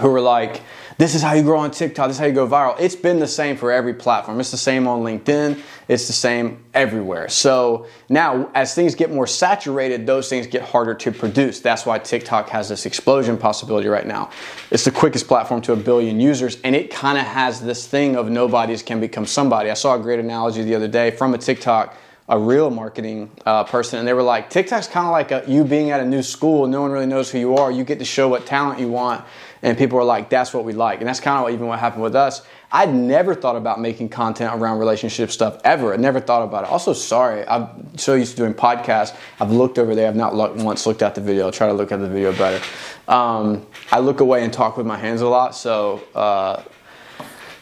who 0.00 0.14
are 0.14 0.20
like 0.20 0.62
this 0.98 1.14
is 1.14 1.20
how 1.20 1.34
you 1.34 1.42
grow 1.42 1.58
on 1.58 1.70
TikTok, 1.70 2.08
this 2.08 2.16
is 2.16 2.20
how 2.20 2.24
you 2.24 2.32
go 2.32 2.48
viral. 2.48 2.74
It's 2.80 2.96
been 2.96 3.18
the 3.18 3.26
same 3.26 3.56
for 3.58 3.70
every 3.70 3.92
platform. 3.92 4.40
It's 4.40 4.50
the 4.50 4.56
same 4.56 4.86
on 4.88 5.00
LinkedIn, 5.00 5.60
it's 5.88 6.06
the 6.06 6.14
same 6.14 6.64
everywhere. 6.72 7.28
So 7.28 7.86
now, 8.08 8.50
as 8.54 8.74
things 8.74 8.94
get 8.94 9.12
more 9.12 9.26
saturated, 9.26 10.06
those 10.06 10.30
things 10.30 10.46
get 10.46 10.62
harder 10.62 10.94
to 10.94 11.12
produce. 11.12 11.60
That's 11.60 11.84
why 11.84 11.98
TikTok 11.98 12.48
has 12.48 12.70
this 12.70 12.86
explosion 12.86 13.36
possibility 13.36 13.88
right 13.88 14.06
now. 14.06 14.30
It's 14.70 14.84
the 14.84 14.90
quickest 14.90 15.28
platform 15.28 15.60
to 15.62 15.74
a 15.74 15.76
billion 15.76 16.18
users, 16.18 16.58
and 16.62 16.74
it 16.74 16.90
kind 16.90 17.18
of 17.18 17.24
has 17.24 17.60
this 17.60 17.86
thing 17.86 18.16
of 18.16 18.30
nobody's 18.30 18.82
can 18.82 19.00
become 19.00 19.26
somebody. 19.26 19.70
I 19.70 19.74
saw 19.74 19.96
a 19.96 19.98
great 19.98 20.18
analogy 20.18 20.62
the 20.62 20.74
other 20.74 20.88
day 20.88 21.10
from 21.10 21.34
a 21.34 21.38
TikTok 21.38 21.94
a 22.28 22.38
real 22.38 22.70
marketing 22.70 23.30
uh, 23.44 23.62
person, 23.64 24.00
and 24.00 24.08
they 24.08 24.12
were 24.12 24.22
like, 24.22 24.50
TikTok's 24.50 24.88
kind 24.88 25.06
of 25.06 25.12
like 25.12 25.30
a, 25.30 25.44
you 25.46 25.62
being 25.62 25.90
at 25.90 26.00
a 26.00 26.04
new 26.04 26.22
school. 26.22 26.66
No 26.66 26.82
one 26.82 26.90
really 26.90 27.06
knows 27.06 27.30
who 27.30 27.38
you 27.38 27.56
are. 27.56 27.70
You 27.70 27.84
get 27.84 28.00
to 28.00 28.04
show 28.04 28.28
what 28.28 28.46
talent 28.46 28.80
you 28.80 28.88
want, 28.88 29.24
and 29.62 29.78
people 29.78 29.98
are 29.98 30.04
like, 30.04 30.28
that's 30.28 30.52
what 30.52 30.64
we 30.64 30.72
like. 30.72 30.98
And 30.98 31.08
that's 31.08 31.20
kind 31.20 31.44
of 31.46 31.54
even 31.54 31.68
what 31.68 31.78
happened 31.78 32.02
with 32.02 32.16
us. 32.16 32.42
I'd 32.72 32.92
never 32.92 33.32
thought 33.32 33.54
about 33.54 33.80
making 33.80 34.08
content 34.08 34.52
around 34.52 34.80
relationship 34.80 35.30
stuff 35.30 35.60
ever. 35.62 35.94
I 35.94 35.98
never 35.98 36.18
thought 36.18 36.42
about 36.42 36.64
it. 36.64 36.70
Also, 36.70 36.92
sorry, 36.92 37.46
I'm 37.46 37.96
so 37.96 38.14
used 38.14 38.32
to 38.32 38.36
doing 38.38 38.54
podcasts. 38.54 39.16
I've 39.38 39.52
looked 39.52 39.78
over 39.78 39.94
there. 39.94 40.08
I've 40.08 40.16
not 40.16 40.34
looked, 40.34 40.56
once 40.56 40.84
looked 40.84 41.02
at 41.02 41.14
the 41.14 41.20
video. 41.20 41.46
I'll 41.46 41.52
try 41.52 41.68
to 41.68 41.72
look 41.72 41.92
at 41.92 42.00
the 42.00 42.08
video 42.08 42.32
better. 42.32 42.64
Um, 43.06 43.64
I 43.92 44.00
look 44.00 44.18
away 44.18 44.42
and 44.42 44.52
talk 44.52 44.76
with 44.76 44.84
my 44.84 44.98
hands 44.98 45.20
a 45.20 45.28
lot, 45.28 45.54
so 45.54 46.02
uh, 46.12 46.60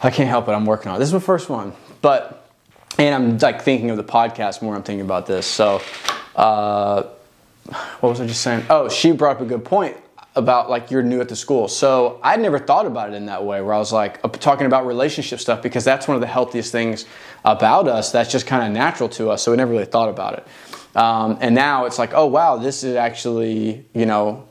I 0.00 0.10
can't 0.10 0.30
help 0.30 0.48
it. 0.48 0.52
I'm 0.52 0.64
working 0.64 0.88
on 0.90 0.96
it. 0.96 1.00
This 1.00 1.08
is 1.08 1.14
my 1.14 1.20
first 1.20 1.50
one, 1.50 1.74
but 2.00 2.43
and 2.98 3.14
I'm 3.14 3.38
like 3.38 3.62
thinking 3.62 3.90
of 3.90 3.96
the 3.96 4.04
podcast 4.04 4.62
more. 4.62 4.74
I'm 4.74 4.82
thinking 4.82 5.04
about 5.04 5.26
this. 5.26 5.46
So, 5.46 5.80
uh, 6.36 7.04
what 8.00 8.08
was 8.08 8.20
I 8.20 8.26
just 8.26 8.42
saying? 8.42 8.64
Oh, 8.70 8.88
she 8.88 9.12
brought 9.12 9.36
up 9.36 9.42
a 9.42 9.46
good 9.46 9.64
point 9.64 9.96
about 10.36 10.68
like 10.68 10.90
you're 10.90 11.02
new 11.02 11.20
at 11.20 11.28
the 11.28 11.36
school. 11.36 11.68
So 11.68 12.18
I'd 12.22 12.40
never 12.40 12.58
thought 12.58 12.86
about 12.86 13.10
it 13.10 13.14
in 13.14 13.26
that 13.26 13.44
way, 13.44 13.60
where 13.62 13.74
I 13.74 13.78
was 13.78 13.92
like 13.92 14.20
uh, 14.24 14.28
talking 14.28 14.66
about 14.66 14.86
relationship 14.86 15.40
stuff 15.40 15.62
because 15.62 15.84
that's 15.84 16.08
one 16.08 16.16
of 16.16 16.20
the 16.20 16.26
healthiest 16.26 16.72
things 16.72 17.06
about 17.44 17.88
us. 17.88 18.12
That's 18.12 18.30
just 18.30 18.46
kind 18.46 18.66
of 18.66 18.72
natural 18.72 19.08
to 19.10 19.30
us. 19.30 19.42
So 19.42 19.52
we 19.52 19.56
never 19.56 19.70
really 19.70 19.84
thought 19.84 20.08
about 20.08 20.34
it. 20.34 20.96
Um, 20.96 21.38
and 21.40 21.54
now 21.54 21.86
it's 21.86 21.98
like, 21.98 22.12
oh 22.14 22.26
wow, 22.26 22.56
this 22.56 22.84
is 22.84 22.96
actually 22.96 23.84
you 23.94 24.06
know 24.06 24.46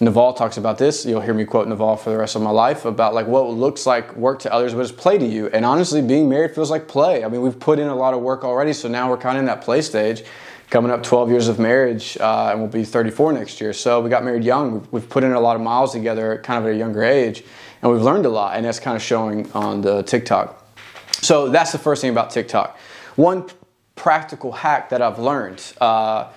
Naval 0.00 0.32
talks 0.32 0.56
about 0.56 0.76
this. 0.76 1.06
You'll 1.06 1.20
hear 1.20 1.34
me 1.34 1.44
quote 1.44 1.68
Naval 1.68 1.96
for 1.96 2.10
the 2.10 2.18
rest 2.18 2.34
of 2.34 2.42
my 2.42 2.50
life 2.50 2.84
about 2.84 3.14
like 3.14 3.28
what 3.28 3.48
looks 3.50 3.86
like 3.86 4.16
work 4.16 4.40
to 4.40 4.52
others, 4.52 4.74
but 4.74 4.80
is 4.80 4.90
play 4.90 5.18
to 5.18 5.26
you. 5.26 5.46
And 5.48 5.64
honestly, 5.64 6.02
being 6.02 6.28
married 6.28 6.52
feels 6.52 6.70
like 6.70 6.88
play. 6.88 7.24
I 7.24 7.28
mean, 7.28 7.42
we've 7.42 7.58
put 7.58 7.78
in 7.78 7.86
a 7.86 7.94
lot 7.94 8.12
of 8.12 8.20
work 8.20 8.42
already, 8.42 8.72
so 8.72 8.88
now 8.88 9.08
we're 9.08 9.18
kind 9.18 9.36
of 9.36 9.42
in 9.42 9.46
that 9.46 9.62
play 9.62 9.82
stage. 9.82 10.24
Coming 10.70 10.90
up 10.90 11.02
12 11.04 11.30
years 11.30 11.46
of 11.46 11.60
marriage, 11.60 12.16
uh, 12.18 12.48
and 12.50 12.58
we'll 12.58 12.70
be 12.70 12.84
34 12.84 13.34
next 13.34 13.60
year. 13.60 13.72
So 13.72 14.00
we 14.00 14.10
got 14.10 14.24
married 14.24 14.42
young. 14.42 14.72
We've, 14.72 14.92
we've 14.92 15.08
put 15.08 15.22
in 15.22 15.32
a 15.32 15.38
lot 15.38 15.54
of 15.54 15.62
miles 15.62 15.92
together, 15.92 16.40
kind 16.42 16.58
of 16.58 16.66
at 16.66 16.74
a 16.74 16.76
younger 16.76 17.04
age, 17.04 17.44
and 17.80 17.92
we've 17.92 18.02
learned 18.02 18.26
a 18.26 18.30
lot. 18.30 18.56
And 18.56 18.64
that's 18.64 18.80
kind 18.80 18.96
of 18.96 19.02
showing 19.02 19.52
on 19.52 19.82
the 19.82 20.02
TikTok. 20.02 20.66
So 21.12 21.50
that's 21.50 21.70
the 21.70 21.78
first 21.78 22.00
thing 22.00 22.10
about 22.10 22.30
TikTok. 22.30 22.76
One 23.14 23.46
practical 23.94 24.50
hack 24.52 24.88
that 24.88 25.00
I've 25.00 25.20
learned. 25.20 25.62
Uh, 25.80 26.30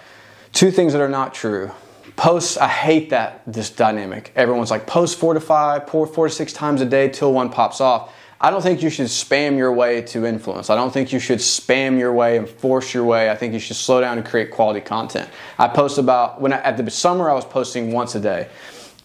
two 0.52 0.70
things 0.70 0.94
that 0.94 1.02
are 1.02 1.10
not 1.10 1.34
true 1.34 1.72
posts 2.16 2.58
i 2.58 2.68
hate 2.68 3.10
that 3.10 3.42
this 3.46 3.70
dynamic. 3.70 4.32
Everyone's 4.36 4.72
like 4.72 4.88
post 4.88 5.18
four 5.20 5.34
to 5.34 5.40
five 5.40 5.90
four, 5.90 6.08
four 6.08 6.28
to 6.28 6.34
six 6.34 6.54
times 6.54 6.82
a 6.82 6.86
day 6.86 7.10
till 7.10 7.34
one 7.34 7.50
pops 7.50 7.82
off. 7.82 8.14
I 8.40 8.52
don't 8.52 8.62
think 8.62 8.84
you 8.84 8.92
should 8.92 9.08
spam 9.08 9.58
your 9.58 9.74
way 9.74 10.02
to 10.04 10.26
influence. 10.26 10.70
I 10.70 10.76
don't 10.76 10.94
think 10.94 11.12
you 11.12 11.20
should 11.20 11.40
spam 11.40 11.98
your 11.98 12.14
way 12.14 12.38
and 12.38 12.48
force 12.48 12.94
your 12.94 13.04
way. 13.04 13.32
I 13.32 13.36
think 13.36 13.54
you 13.54 13.60
should 13.60 13.78
slow 13.78 14.00
down 14.00 14.20
and 14.20 14.28
create 14.28 14.52
quality 14.52 14.80
content. 14.80 15.28
I 15.58 15.68
post 15.68 15.98
about 15.98 16.40
when 16.40 16.54
I, 16.54 16.58
at 16.58 16.78
the 16.78 16.92
summer 16.92 17.30
i 17.32 17.34
was 17.34 17.46
posting 17.46 17.92
once 17.92 18.14
a 18.14 18.20
day. 18.20 18.48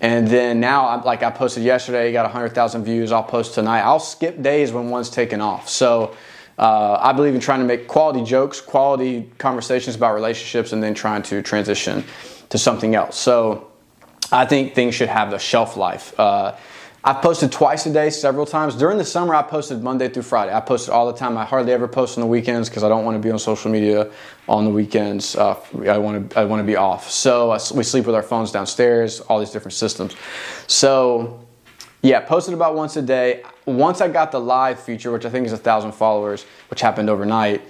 And 0.00 0.26
then 0.28 0.60
now 0.60 0.88
I'm 0.88 1.02
like 1.04 1.22
i 1.22 1.30
posted 1.30 1.62
yesterday 1.62 2.12
got 2.12 2.24
100000 2.24 2.84
views. 2.84 3.10
I'll 3.10 3.22
post 3.22 3.54
tonight. 3.54 3.80
I'll 3.80 4.00
skip 4.00 4.42
days 4.42 4.72
when 4.72 4.90
one's 4.90 5.08
taken 5.08 5.40
off. 5.40 5.68
So 5.68 6.14
uh, 6.58 6.98
I 7.00 7.12
believe 7.12 7.34
in 7.34 7.40
trying 7.40 7.60
to 7.60 7.66
make 7.66 7.88
quality 7.88 8.22
jokes, 8.24 8.60
quality 8.60 9.30
conversations 9.38 9.96
about 9.96 10.14
relationships, 10.14 10.72
and 10.72 10.82
then 10.82 10.92
trying 10.92 11.22
to 11.22 11.40
transition 11.42 12.04
to 12.52 12.58
something 12.58 12.94
else. 12.94 13.16
So 13.16 13.70
I 14.30 14.44
think 14.44 14.74
things 14.74 14.94
should 14.94 15.08
have 15.08 15.32
a 15.32 15.38
shelf 15.38 15.78
life. 15.78 16.18
Uh, 16.20 16.54
I've 17.02 17.22
posted 17.22 17.50
twice 17.50 17.86
a 17.86 17.92
day, 17.92 18.10
several 18.10 18.44
times. 18.44 18.76
During 18.76 18.98
the 18.98 19.06
summer, 19.06 19.34
I 19.34 19.40
posted 19.40 19.82
Monday 19.82 20.10
through 20.10 20.24
Friday. 20.24 20.54
I 20.54 20.60
posted 20.60 20.92
all 20.92 21.10
the 21.10 21.18
time. 21.18 21.38
I 21.38 21.46
hardly 21.46 21.72
ever 21.72 21.88
post 21.88 22.18
on 22.18 22.20
the 22.20 22.28
weekends 22.28 22.68
because 22.68 22.84
I 22.84 22.90
don't 22.90 23.06
want 23.06 23.14
to 23.14 23.26
be 23.26 23.30
on 23.30 23.38
social 23.38 23.70
media 23.70 24.10
on 24.50 24.66
the 24.66 24.70
weekends. 24.70 25.34
Uh, 25.34 25.58
I 25.88 25.96
want 25.96 26.30
to 26.30 26.38
I 26.38 26.44
want 26.44 26.60
to 26.60 26.64
be 26.64 26.76
off. 26.76 27.10
So 27.10 27.52
uh, 27.52 27.58
we 27.74 27.84
sleep 27.84 28.04
with 28.04 28.14
our 28.14 28.22
phones 28.22 28.52
downstairs. 28.52 29.20
All 29.20 29.40
these 29.40 29.50
different 29.50 29.72
systems. 29.72 30.14
So 30.66 31.40
yeah, 32.02 32.20
posted 32.20 32.52
about 32.52 32.74
once 32.76 32.96
a 32.96 33.02
day. 33.02 33.44
Once 33.64 34.02
I 34.02 34.08
got 34.08 34.30
the 34.30 34.40
live 34.40 34.78
feature, 34.78 35.10
which 35.10 35.24
I 35.24 35.30
think 35.30 35.46
is 35.46 35.52
a 35.52 35.58
thousand 35.58 35.92
followers, 35.92 36.44
which 36.68 36.82
happened 36.82 37.08
overnight. 37.08 37.62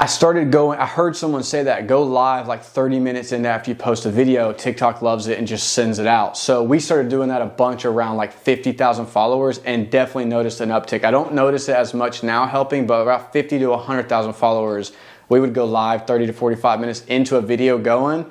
I 0.00 0.06
started 0.06 0.50
going, 0.50 0.78
I 0.78 0.86
heard 0.86 1.14
someone 1.14 1.42
say 1.42 1.64
that 1.64 1.86
go 1.86 2.02
live 2.02 2.48
like 2.48 2.62
30 2.62 2.98
minutes 2.98 3.32
in 3.32 3.44
after 3.44 3.70
you 3.70 3.74
post 3.74 4.06
a 4.06 4.10
video. 4.10 4.50
TikTok 4.50 5.02
loves 5.02 5.26
it 5.26 5.36
and 5.36 5.46
just 5.46 5.74
sends 5.74 5.98
it 5.98 6.06
out. 6.06 6.38
So 6.38 6.62
we 6.62 6.80
started 6.80 7.10
doing 7.10 7.28
that 7.28 7.42
a 7.42 7.46
bunch 7.46 7.84
around 7.84 8.16
like 8.16 8.32
50,000 8.32 9.04
followers 9.04 9.58
and 9.58 9.90
definitely 9.90 10.24
noticed 10.24 10.62
an 10.62 10.70
uptick. 10.70 11.04
I 11.04 11.10
don't 11.10 11.34
notice 11.34 11.68
it 11.68 11.76
as 11.76 11.92
much 11.92 12.22
now 12.22 12.46
helping, 12.46 12.86
but 12.86 13.02
about 13.02 13.30
50 13.34 13.58
to 13.58 13.66
100,000 13.66 14.32
followers, 14.32 14.92
we 15.28 15.38
would 15.38 15.52
go 15.52 15.66
live 15.66 16.06
30 16.06 16.28
to 16.28 16.32
45 16.32 16.80
minutes 16.80 17.04
into 17.04 17.36
a 17.36 17.42
video 17.42 17.76
going 17.76 18.24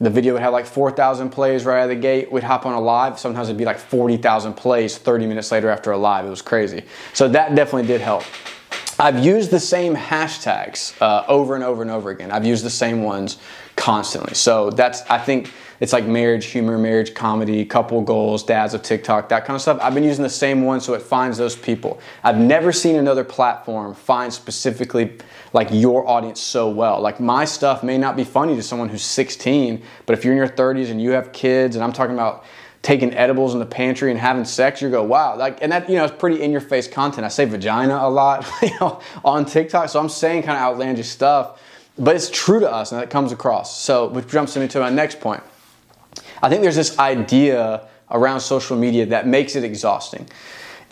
the 0.00 0.10
video 0.10 0.32
would 0.32 0.42
have 0.42 0.52
like 0.52 0.66
4,000 0.66 1.30
plays 1.30 1.64
right 1.64 1.78
out 1.78 1.84
of 1.84 1.88
the 1.90 1.94
gate. 1.94 2.30
We'd 2.30 2.42
hop 2.42 2.66
on 2.66 2.74
a 2.74 2.80
live. 2.80 3.18
Sometimes 3.18 3.48
it'd 3.48 3.56
be 3.56 3.64
like 3.64 3.78
40,000 3.78 4.54
plays 4.54 4.98
30 4.98 5.26
minutes 5.26 5.52
later 5.52 5.70
after 5.70 5.92
a 5.92 5.96
live. 5.96 6.26
It 6.26 6.30
was 6.30 6.42
crazy. 6.42 6.84
So 7.12 7.28
that 7.28 7.54
definitely 7.54 7.86
did 7.86 8.00
help. 8.00 8.24
I've 8.98 9.24
used 9.24 9.50
the 9.50 9.60
same 9.60 9.96
hashtags 9.96 11.00
uh, 11.02 11.24
over 11.26 11.54
and 11.56 11.64
over 11.64 11.82
and 11.82 11.90
over 11.90 12.10
again. 12.10 12.30
I've 12.30 12.46
used 12.46 12.64
the 12.64 12.70
same 12.70 13.02
ones 13.02 13.38
constantly. 13.74 14.34
So 14.34 14.70
that's, 14.70 15.02
I 15.10 15.18
think 15.18 15.52
it's 15.80 15.92
like 15.92 16.06
marriage 16.06 16.46
humor, 16.46 16.78
marriage 16.78 17.12
comedy, 17.12 17.64
couple 17.64 18.00
goals, 18.02 18.44
dads 18.44 18.72
of 18.72 18.82
TikTok, 18.82 19.28
that 19.30 19.44
kind 19.44 19.56
of 19.56 19.62
stuff. 19.62 19.78
I've 19.82 19.94
been 19.94 20.04
using 20.04 20.22
the 20.22 20.30
same 20.30 20.62
one 20.62 20.80
so 20.80 20.94
it 20.94 21.02
finds 21.02 21.36
those 21.36 21.56
people. 21.56 21.98
I've 22.22 22.38
never 22.38 22.70
seen 22.70 22.94
another 22.94 23.24
platform 23.24 23.94
find 23.94 24.32
specifically 24.32 25.18
like 25.52 25.68
your 25.72 26.06
audience 26.06 26.40
so 26.40 26.70
well. 26.70 27.00
Like 27.00 27.18
my 27.18 27.44
stuff 27.44 27.82
may 27.82 27.98
not 27.98 28.16
be 28.16 28.24
funny 28.24 28.54
to 28.54 28.62
someone 28.62 28.88
who's 28.88 29.02
16, 29.02 29.82
but 30.06 30.16
if 30.16 30.24
you're 30.24 30.34
in 30.34 30.38
your 30.38 30.48
30s 30.48 30.90
and 30.90 31.02
you 31.02 31.10
have 31.10 31.32
kids, 31.32 31.74
and 31.74 31.84
I'm 31.84 31.92
talking 31.92 32.14
about 32.14 32.44
taking 32.84 33.14
edibles 33.14 33.54
in 33.54 33.60
the 33.60 33.66
pantry 33.66 34.10
and 34.10 34.20
having 34.20 34.44
sex, 34.44 34.82
you 34.82 34.90
go, 34.90 35.02
wow, 35.02 35.36
like, 35.36 35.62
and 35.62 35.72
that 35.72 35.88
you 35.88 35.96
know, 35.96 36.04
it's 36.04 36.14
pretty 36.14 36.42
in 36.42 36.52
your 36.52 36.60
face 36.60 36.86
content. 36.86 37.24
I 37.24 37.28
say 37.28 37.46
vagina 37.46 37.96
a 37.96 38.10
lot, 38.10 38.46
you 38.62 38.70
know, 38.78 39.00
on 39.24 39.46
TikTok, 39.46 39.88
so 39.88 39.98
I'm 39.98 40.10
saying 40.10 40.42
kind 40.42 40.58
of 40.58 40.62
outlandish 40.62 41.08
stuff, 41.08 41.62
but 41.98 42.14
it's 42.14 42.28
true 42.28 42.60
to 42.60 42.70
us, 42.70 42.92
and 42.92 43.00
that 43.00 43.08
comes 43.08 43.32
across. 43.32 43.80
So, 43.80 44.08
which 44.08 44.28
jumps 44.28 44.54
me 44.56 44.68
to 44.68 44.80
my 44.80 44.90
next 44.90 45.18
point. 45.18 45.42
I 46.42 46.50
think 46.50 46.60
there's 46.60 46.76
this 46.76 46.98
idea 46.98 47.88
around 48.10 48.40
social 48.40 48.76
media 48.76 49.06
that 49.06 49.26
makes 49.26 49.56
it 49.56 49.64
exhausting. 49.64 50.28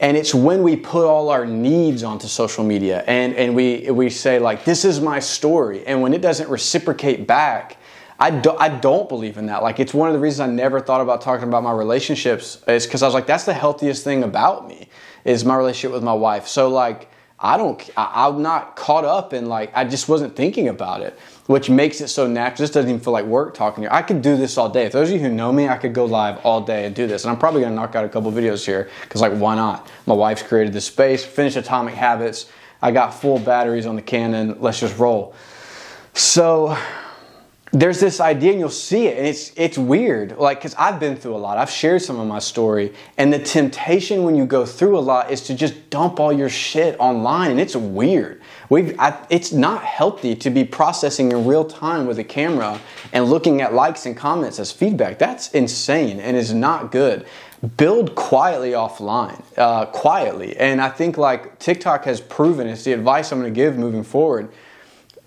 And 0.01 0.17
it's 0.17 0.35
when 0.35 0.63
we 0.63 0.77
put 0.77 1.07
all 1.07 1.29
our 1.29 1.45
needs 1.45 2.03
onto 2.03 2.27
social 2.27 2.65
media 2.65 3.05
and, 3.07 3.35
and 3.37 3.55
we, 3.55 3.89
we 3.91 4.09
say, 4.09 4.39
like, 4.39 4.65
this 4.65 4.85
is 4.85 5.01
my 5.01 5.21
story. 5.21 5.87
And 5.87 6.01
when 6.01 6.15
it 6.15 6.23
doesn't 6.23 6.49
reciprocate 6.49 7.27
back, 7.27 7.77
I, 8.23 8.31
do, 8.31 8.53
I 8.53 8.69
don't 8.69 9.09
believe 9.09 9.37
in 9.37 9.47
that. 9.47 9.63
Like, 9.63 9.81
it's 9.81 9.93
one 9.93 10.09
of 10.09 10.15
the 10.15 10.21
reasons 10.21 10.49
I 10.49 10.53
never 10.53 10.81
thought 10.81 11.01
about 11.01 11.21
talking 11.21 11.49
about 11.49 11.63
my 11.63 11.73
relationships, 11.73 12.63
is 12.69 12.87
because 12.87 13.03
I 13.03 13.07
was 13.07 13.15
like, 13.15 13.27
that's 13.27 13.45
the 13.45 13.55
healthiest 13.55 14.05
thing 14.05 14.23
about 14.23 14.69
me, 14.69 14.89
is 15.25 15.45
my 15.45 15.57
relationship 15.57 15.93
with 15.93 16.03
my 16.03 16.15
wife. 16.15 16.47
So, 16.47 16.69
like, 16.69 17.11
I 17.39 17.57
don't, 17.57 17.91
I, 17.97 18.29
I'm 18.29 18.41
not 18.41 18.77
caught 18.77 19.05
up 19.05 19.33
in, 19.33 19.47
like, 19.47 19.73
I 19.75 19.85
just 19.85 20.09
wasn't 20.09 20.37
thinking 20.37 20.69
about 20.69 21.03
it 21.03 21.19
which 21.47 21.69
makes 21.69 22.01
it 22.01 22.09
so 22.09 22.27
natural. 22.27 22.59
This 22.59 22.71
doesn't 22.71 22.89
even 22.89 23.01
feel 23.01 23.13
like 23.13 23.25
work 23.25 23.55
talking 23.55 23.83
you. 23.85 23.91
I 23.91 24.03
could 24.03 24.23
do 24.23 24.37
this 24.37 24.57
all 24.57 24.69
day. 24.69 24.87
If 24.87 24.93
those 24.93 25.11
of 25.11 25.15
you 25.15 25.21
who 25.21 25.29
know 25.29 25.53
me, 25.53 25.69
I 25.69 25.77
could 25.77 25.93
go 25.93 26.05
live 26.05 26.39
all 26.45 26.61
day 26.61 26.87
and 26.87 26.95
do 26.95 27.07
this. 27.07 27.25
And 27.25 27.33
I'm 27.33 27.39
probably 27.39 27.63
gonna 27.63 27.75
knock 27.75 27.95
out 27.95 28.05
a 28.05 28.09
couple 28.09 28.31
videos 28.33 28.65
here 28.65 28.89
because, 29.03 29.21
like, 29.21 29.33
why 29.33 29.57
not? 29.57 29.91
My 30.07 30.15
wife's 30.15 30.43
created 30.43 30.73
this 30.73 30.87
space, 30.87 31.25
finished 31.25 31.57
Atomic 31.57 31.95
Habits. 31.95 32.47
I 32.81 32.91
got 32.91 33.11
full 33.11 33.39
batteries 33.39 33.87
on 33.87 33.97
the 33.97 34.03
Canon. 34.03 34.57
Let's 34.61 34.81
just 34.81 34.99
roll. 34.99 35.35
So, 36.15 36.77
there's 37.73 38.01
this 38.01 38.21
idea 38.21 38.51
and 38.51 38.61
you'll 38.61 38.69
see 38.69 39.07
it 39.07 39.17
and 39.17 39.27
it's 39.27 39.51
it's 39.57 39.79
weird 39.79 40.37
like 40.37 40.59
because 40.59 40.75
i've 40.75 41.01
been 41.01 41.17
through 41.17 41.35
a 41.35 41.39
lot 41.39 41.57
i've 41.57 41.71
shared 41.71 42.03
some 42.03 42.21
of 42.21 42.27
my 42.27 42.39
story 42.39 42.93
and 43.17 43.33
the 43.33 43.39
temptation 43.39 44.25
when 44.25 44.35
you 44.35 44.45
go 44.45 44.67
through 44.67 44.99
a 44.99 45.01
lot 45.01 45.31
is 45.31 45.41
to 45.41 45.55
just 45.55 45.89
dump 45.89 46.21
all 46.21 46.33
your 46.33 46.51
shit 46.51 46.95
online 47.01 47.51
and 47.51 47.59
it's 47.59 47.75
weird 47.75 48.43
I, 48.73 49.27
it's 49.29 49.53
not 49.53 49.85
healthy 49.85 50.35
to 50.37 50.51
be 50.51 50.65
processing 50.65 51.33
in 51.33 51.47
real 51.47 51.65
time 51.65 52.07
with 52.07 52.19
a 52.19 52.25
camera 52.25 52.81
and 53.13 53.27
looking 53.27 53.61
at 53.61 53.75
likes 53.75 54.07
and 54.07 54.17
comments 54.17 54.59
as 54.59 54.73
feedback. 54.73 55.19
That's 55.19 55.51
insane 55.53 56.19
and 56.21 56.37
is 56.37 56.55
not 56.55 56.91
good. 56.91 57.27
Build 57.77 58.15
quietly 58.15 58.71
offline, 58.71 59.43
uh, 59.59 59.87
quietly. 59.87 60.57
And 60.57 60.81
I 60.81 60.89
think 60.89 61.19
like 61.19 61.59
TikTok 61.59 62.05
has 62.07 62.21
proven, 62.21 62.67
it's 62.67 62.85
the 62.85 62.93
advice 62.93 63.31
I'm 63.31 63.41
going 63.41 63.53
to 63.53 63.55
give 63.55 63.77
moving 63.77 64.05
forward. 64.05 64.51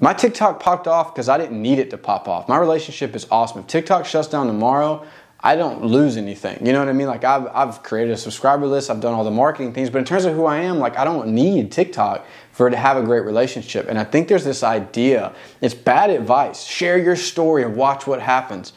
My 0.06 0.14
TikTok 0.14 0.60
popped 0.60 0.88
off 0.88 1.16
because 1.16 1.30
I 1.30 1.40
didn't 1.40 1.60
need 1.60 1.80
it 1.80 1.90
to 1.90 1.98
pop 1.98 2.28
off. 2.28 2.48
My 2.48 2.60
relationship 2.60 3.16
is 3.16 3.26
awesome. 3.32 3.62
If 3.62 3.66
TikTok 3.66 4.06
shuts 4.06 4.28
down 4.28 4.46
tomorrow, 4.46 5.04
I 5.40 5.56
don't 5.56 5.84
lose 5.84 6.16
anything. 6.16 6.64
You 6.64 6.74
know 6.74 6.80
what 6.80 6.90
I 6.90 6.94
mean? 6.94 7.08
Like 7.08 7.24
I've, 7.24 7.48
I've 7.48 7.82
created 7.82 8.14
a 8.14 8.18
subscriber 8.18 8.68
list, 8.68 8.92
I've 8.92 9.02
done 9.02 9.16
all 9.16 9.24
the 9.24 9.32
marketing 9.32 9.74
things, 9.74 9.90
but 9.90 9.98
in 9.98 10.06
terms 10.06 10.26
of 10.26 10.36
who 10.36 10.46
I 10.46 10.58
am, 10.58 10.78
like 10.78 10.96
I 10.96 11.06
don't 11.06 11.30
need 11.30 11.72
TikTok 11.72 12.24
for 12.52 12.70
to 12.70 12.78
have 12.78 12.98
a 12.98 13.02
great 13.02 13.26
relationship. 13.26 13.88
And 13.90 13.98
I 13.98 14.04
think 14.04 14.28
there's 14.28 14.44
this 14.44 14.62
idea, 14.62 15.34
it's 15.60 15.74
bad 15.74 16.12
advice. 16.12 16.64
Share 16.64 17.00
your 17.00 17.16
story 17.16 17.64
and 17.64 17.76
watch 17.76 18.06
what 18.06 18.22
happens. 18.22 18.74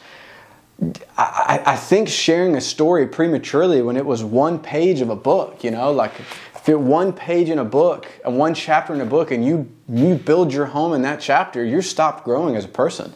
I, 1.18 1.61
I 1.66 1.76
think 1.76 2.08
sharing 2.08 2.54
a 2.54 2.61
story 2.61 3.06
prematurely 3.06 3.82
when 3.82 3.97
it 3.97 4.06
was 4.06 4.25
one 4.25 4.61
page 4.61 5.02
of 5.02 5.11
a 5.11 5.16
book, 5.16 5.62
you 5.64 5.73
know, 5.73 5.92
like 5.92 6.12
if 6.68 6.72
you're 6.72 6.78
one 6.78 7.14
page 7.14 7.48
in 7.48 7.58
a 7.60 7.64
book 7.64 8.06
and 8.26 8.37
one 8.37 8.52
chapter 8.52 8.92
in 8.92 9.00
a 9.00 9.06
book 9.06 9.30
and 9.30 9.42
you 9.42 9.66
you 9.88 10.16
build 10.16 10.52
your 10.52 10.66
home 10.66 10.92
in 10.92 11.00
that 11.00 11.18
chapter, 11.18 11.64
you're 11.64 11.80
stopped 11.80 12.26
growing 12.26 12.56
as 12.56 12.66
a 12.66 12.68
person. 12.68 13.10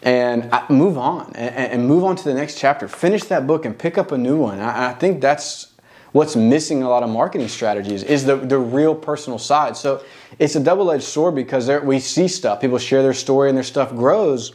And 0.00 0.48
I, 0.50 0.64
move 0.70 0.96
on 0.96 1.30
and, 1.34 1.72
and, 1.72 1.86
move 1.86 2.04
on 2.04 2.16
to 2.16 2.24
the 2.24 2.32
next 2.32 2.56
chapter. 2.58 2.88
Finish 2.88 3.24
that 3.24 3.46
book 3.46 3.66
and 3.66 3.78
pick 3.78 3.98
up 3.98 4.12
a 4.12 4.16
new 4.16 4.38
one. 4.38 4.60
I, 4.60 4.92
I 4.92 4.92
think 4.94 5.20
that's 5.20 5.74
what's 6.12 6.36
missing 6.36 6.84
a 6.84 6.88
lot 6.88 7.02
of 7.02 7.10
marketing 7.10 7.48
strategies 7.48 8.02
is 8.02 8.24
the, 8.24 8.36
the 8.36 8.58
real 8.58 8.94
personal 8.94 9.38
side. 9.38 9.76
So 9.76 10.02
it's 10.38 10.56
a 10.56 10.60
double 10.60 10.90
edged 10.90 11.04
sword 11.04 11.34
because 11.34 11.66
there, 11.66 11.82
we 11.82 12.00
see 12.00 12.28
stuff. 12.28 12.62
People 12.62 12.78
share 12.78 13.02
their 13.02 13.12
story 13.12 13.50
and 13.50 13.58
their 13.58 13.64
stuff 13.64 13.90
grows. 13.90 14.54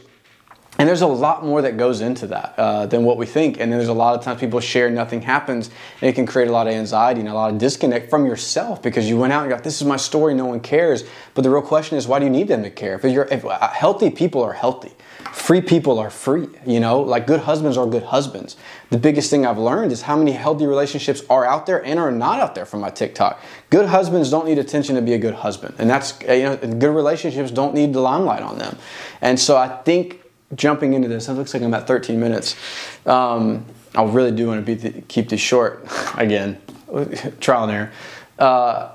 And 0.82 0.88
there's 0.88 1.02
a 1.02 1.06
lot 1.06 1.44
more 1.44 1.62
that 1.62 1.76
goes 1.76 2.00
into 2.00 2.26
that 2.26 2.54
uh, 2.58 2.86
than 2.86 3.04
what 3.04 3.16
we 3.16 3.24
think. 3.24 3.60
And 3.60 3.70
then 3.70 3.78
there's 3.78 3.88
a 3.88 3.92
lot 3.92 4.18
of 4.18 4.24
times 4.24 4.40
people 4.40 4.58
share, 4.58 4.90
nothing 4.90 5.22
happens, 5.22 5.70
and 6.00 6.10
it 6.10 6.14
can 6.14 6.26
create 6.26 6.48
a 6.48 6.50
lot 6.50 6.66
of 6.66 6.72
anxiety 6.72 7.20
and 7.20 7.28
a 7.28 7.34
lot 7.34 7.52
of 7.52 7.58
disconnect 7.58 8.10
from 8.10 8.26
yourself 8.26 8.82
because 8.82 9.08
you 9.08 9.16
went 9.16 9.32
out 9.32 9.42
and 9.42 9.50
got, 9.52 9.62
this 9.62 9.80
is 9.80 9.86
my 9.86 9.96
story, 9.96 10.34
no 10.34 10.46
one 10.46 10.58
cares. 10.58 11.04
But 11.34 11.42
the 11.42 11.50
real 11.50 11.62
question 11.62 11.98
is, 11.98 12.08
why 12.08 12.18
do 12.18 12.24
you 12.24 12.32
need 12.32 12.48
them 12.48 12.64
to 12.64 12.70
care? 12.70 12.96
If, 12.96 13.04
you're, 13.04 13.28
if 13.30 13.44
uh, 13.44 13.68
healthy 13.68 14.10
people 14.10 14.42
are 14.42 14.54
healthy, 14.54 14.90
free 15.30 15.60
people 15.60 16.00
are 16.00 16.10
free, 16.10 16.48
you 16.66 16.80
know, 16.80 17.00
like 17.00 17.28
good 17.28 17.42
husbands 17.42 17.76
are 17.76 17.86
good 17.86 18.02
husbands. 18.02 18.56
The 18.90 18.98
biggest 18.98 19.30
thing 19.30 19.46
I've 19.46 19.58
learned 19.58 19.92
is 19.92 20.02
how 20.02 20.16
many 20.16 20.32
healthy 20.32 20.66
relationships 20.66 21.22
are 21.30 21.44
out 21.44 21.66
there 21.66 21.84
and 21.84 22.00
are 22.00 22.10
not 22.10 22.40
out 22.40 22.56
there 22.56 22.66
from 22.66 22.80
my 22.80 22.90
TikTok. 22.90 23.40
Good 23.70 23.86
husbands 23.86 24.30
don't 24.30 24.46
need 24.46 24.58
attention 24.58 24.96
to 24.96 25.02
be 25.02 25.12
a 25.12 25.18
good 25.18 25.34
husband. 25.34 25.76
And 25.78 25.88
that's, 25.88 26.20
you 26.22 26.42
know, 26.42 26.56
good 26.56 26.92
relationships 26.92 27.52
don't 27.52 27.72
need 27.72 27.92
the 27.92 28.00
limelight 28.00 28.42
on 28.42 28.58
them. 28.58 28.76
And 29.20 29.38
so 29.38 29.56
I 29.56 29.68
think 29.68 30.21
jumping 30.54 30.94
into 30.94 31.08
this, 31.08 31.28
it 31.28 31.34
looks 31.34 31.54
like 31.54 31.62
I'm 31.62 31.74
at 31.74 31.86
13 31.86 32.18
minutes. 32.18 32.56
Um, 33.06 33.64
I 33.94 34.04
really 34.04 34.32
do 34.32 34.48
want 34.48 34.64
to 34.64 34.74
the, 34.74 35.02
keep 35.02 35.28
this 35.28 35.40
short 35.40 35.86
again, 36.16 36.60
trial 37.40 37.64
and 37.64 37.72
error. 37.72 37.92
Uh, 38.38 38.90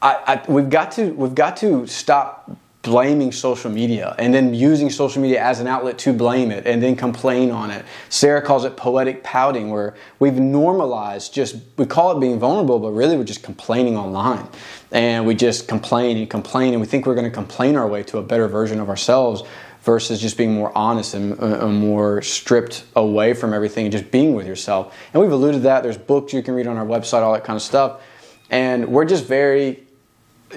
I, 0.00 0.14
I, 0.26 0.50
we've 0.50 0.68
got 0.68 0.92
to 0.92 1.12
we've 1.12 1.34
got 1.34 1.56
to 1.58 1.86
stop 1.86 2.50
blaming 2.82 3.30
social 3.30 3.70
media 3.70 4.14
and 4.18 4.34
then 4.34 4.52
using 4.52 4.90
social 4.90 5.22
media 5.22 5.40
as 5.40 5.60
an 5.60 5.68
outlet 5.68 5.98
to 5.98 6.12
blame 6.12 6.50
it 6.50 6.66
and 6.66 6.82
then 6.82 6.96
complain 6.96 7.50
on 7.50 7.70
it. 7.70 7.84
Sarah 8.08 8.42
calls 8.42 8.64
it 8.64 8.76
poetic 8.76 9.22
pouting, 9.22 9.70
where 9.70 9.94
we've 10.18 10.34
normalized 10.34 11.32
just, 11.32 11.56
we 11.76 11.86
call 11.86 12.16
it 12.16 12.20
being 12.20 12.40
vulnerable, 12.40 12.80
but 12.80 12.90
really 12.90 13.16
we're 13.16 13.24
just 13.24 13.42
complaining 13.42 13.96
online. 13.96 14.46
And 14.90 15.24
we 15.26 15.34
just 15.34 15.68
complain 15.68 16.16
and 16.18 16.28
complain, 16.28 16.72
and 16.72 16.80
we 16.80 16.86
think 16.86 17.06
we're 17.06 17.14
going 17.14 17.24
to 17.24 17.30
complain 17.30 17.76
our 17.76 17.86
way 17.86 18.02
to 18.04 18.18
a 18.18 18.22
better 18.22 18.48
version 18.48 18.80
of 18.80 18.88
ourselves 18.88 19.44
versus 19.82 20.20
just 20.20 20.36
being 20.36 20.54
more 20.54 20.76
honest 20.76 21.14
and 21.14 21.40
uh, 21.42 21.66
more 21.66 22.22
stripped 22.22 22.84
away 22.96 23.34
from 23.34 23.52
everything 23.52 23.86
and 23.86 23.92
just 23.92 24.10
being 24.10 24.34
with 24.34 24.46
yourself. 24.46 24.96
And 25.12 25.20
we've 25.22 25.32
alluded 25.32 25.60
to 25.60 25.62
that. 25.64 25.82
There's 25.82 25.98
books 25.98 26.32
you 26.32 26.42
can 26.42 26.54
read 26.54 26.66
on 26.66 26.76
our 26.76 26.86
website, 26.86 27.22
all 27.22 27.32
that 27.32 27.44
kind 27.44 27.56
of 27.56 27.62
stuff. 27.62 28.00
And 28.50 28.88
we're 28.88 29.04
just 29.04 29.24
very 29.24 29.82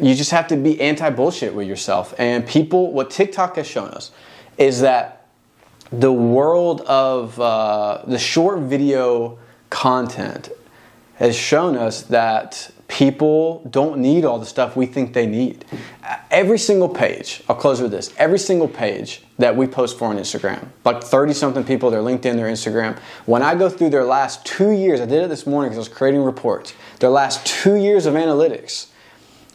you 0.01 0.13
just 0.15 0.31
have 0.31 0.47
to 0.47 0.57
be 0.57 0.79
anti 0.81 1.09
bullshit 1.09 1.53
with 1.53 1.67
yourself. 1.67 2.13
And 2.17 2.45
people, 2.45 2.91
what 2.91 3.09
TikTok 3.09 3.55
has 3.55 3.67
shown 3.67 3.89
us 3.89 4.11
is 4.57 4.81
that 4.81 5.27
the 5.91 6.11
world 6.11 6.81
of 6.81 7.39
uh, 7.39 8.01
the 8.05 8.19
short 8.19 8.59
video 8.59 9.37
content 9.69 10.49
has 11.15 11.35
shown 11.35 11.77
us 11.77 12.03
that 12.03 12.71
people 12.87 13.65
don't 13.69 13.97
need 13.97 14.25
all 14.25 14.39
the 14.39 14.45
stuff 14.45 14.75
we 14.75 14.85
think 14.85 15.13
they 15.13 15.25
need. 15.25 15.65
Every 16.29 16.57
single 16.57 16.89
page, 16.89 17.41
I'll 17.49 17.55
close 17.55 17.81
with 17.81 17.91
this, 17.91 18.13
every 18.17 18.39
single 18.39 18.67
page 18.67 19.23
that 19.39 19.55
we 19.55 19.67
post 19.67 19.97
for 19.97 20.07
on 20.07 20.17
Instagram, 20.17 20.67
like 20.83 21.03
30 21.03 21.33
something 21.33 21.63
people, 21.63 21.89
their 21.89 22.01
LinkedIn, 22.01 22.35
their 22.35 22.47
Instagram, 22.47 22.97
when 23.25 23.41
I 23.41 23.55
go 23.55 23.69
through 23.69 23.89
their 23.89 24.05
last 24.05 24.45
two 24.45 24.71
years, 24.71 25.01
I 25.01 25.05
did 25.05 25.23
it 25.23 25.29
this 25.29 25.47
morning 25.47 25.69
because 25.69 25.87
I 25.87 25.89
was 25.89 25.97
creating 25.97 26.23
reports, 26.23 26.73
their 26.99 27.09
last 27.09 27.45
two 27.45 27.75
years 27.75 28.05
of 28.05 28.13
analytics, 28.13 28.87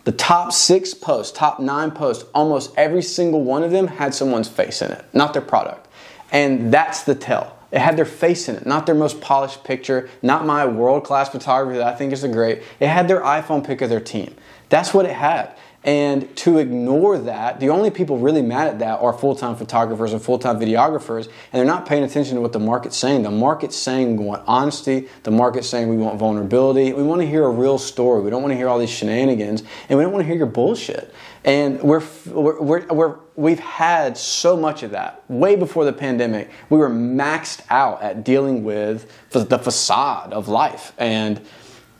the 0.04 0.12
top 0.12 0.52
six 0.52 0.94
posts, 0.94 1.36
top 1.36 1.60
nine 1.60 1.90
posts, 1.92 2.24
almost 2.34 2.72
every 2.76 3.02
single 3.02 3.44
one 3.44 3.62
of 3.62 3.70
them 3.70 3.86
had 3.86 4.14
someone's 4.14 4.48
face 4.48 4.82
in 4.82 4.90
it, 4.90 5.04
not 5.12 5.32
their 5.34 5.42
product. 5.42 5.86
And 6.32 6.72
that's 6.72 7.04
the 7.04 7.14
tell. 7.14 7.59
It 7.72 7.78
had 7.78 7.96
their 7.96 8.04
face 8.04 8.48
in 8.48 8.56
it, 8.56 8.66
not 8.66 8.86
their 8.86 8.94
most 8.94 9.20
polished 9.20 9.64
picture, 9.64 10.08
not 10.22 10.44
my 10.44 10.66
world 10.66 11.04
class 11.04 11.28
photography 11.28 11.78
that 11.78 11.86
I 11.86 11.94
think 11.94 12.12
is 12.12 12.24
a 12.24 12.28
great. 12.28 12.62
It 12.80 12.88
had 12.88 13.08
their 13.08 13.20
iPhone 13.20 13.64
pic 13.64 13.80
of 13.80 13.88
their 13.88 14.00
team. 14.00 14.34
That's 14.68 14.92
what 14.92 15.06
it 15.06 15.12
had. 15.12 15.54
And 15.82 16.36
to 16.36 16.58
ignore 16.58 17.16
that, 17.16 17.58
the 17.58 17.70
only 17.70 17.90
people 17.90 18.18
really 18.18 18.42
mad 18.42 18.68
at 18.68 18.78
that 18.80 19.00
are 19.00 19.14
full 19.14 19.34
time 19.34 19.56
photographers 19.56 20.12
and 20.12 20.20
full 20.20 20.38
time 20.38 20.60
videographers, 20.60 21.26
and 21.26 21.58
they're 21.58 21.64
not 21.64 21.86
paying 21.86 22.04
attention 22.04 22.34
to 22.34 22.42
what 22.42 22.52
the 22.52 22.58
market's 22.58 22.98
saying. 22.98 23.22
The 23.22 23.30
market's 23.30 23.76
saying 23.76 24.18
we 24.18 24.24
want 24.26 24.42
honesty, 24.46 25.08
the 25.22 25.30
market's 25.30 25.68
saying 25.68 25.88
we 25.88 25.96
want 25.96 26.18
vulnerability. 26.18 26.92
We 26.92 27.02
want 27.02 27.22
to 27.22 27.26
hear 27.26 27.44
a 27.44 27.50
real 27.50 27.78
story. 27.78 28.20
We 28.20 28.28
don't 28.28 28.42
want 28.42 28.52
to 28.52 28.58
hear 28.58 28.68
all 28.68 28.78
these 28.78 28.90
shenanigans, 28.90 29.62
and 29.88 29.98
we 29.98 30.04
don't 30.04 30.12
want 30.12 30.22
to 30.22 30.26
hear 30.26 30.36
your 30.36 30.46
bullshit. 30.46 31.14
And 31.44 31.82
we're, 31.82 32.02
we're, 32.26 32.60
we're, 32.60 32.86
we're 32.88 33.16
we've 33.34 33.60
had 33.60 34.16
so 34.18 34.56
much 34.56 34.82
of 34.82 34.90
that. 34.90 35.24
Way 35.28 35.56
before 35.56 35.86
the 35.86 35.92
pandemic, 35.92 36.50
we 36.68 36.76
were 36.76 36.90
maxed 36.90 37.62
out 37.70 38.02
at 38.02 38.24
dealing 38.24 38.62
with 38.62 39.10
the 39.30 39.58
facade 39.58 40.32
of 40.34 40.48
life. 40.48 40.92
And 40.98 41.40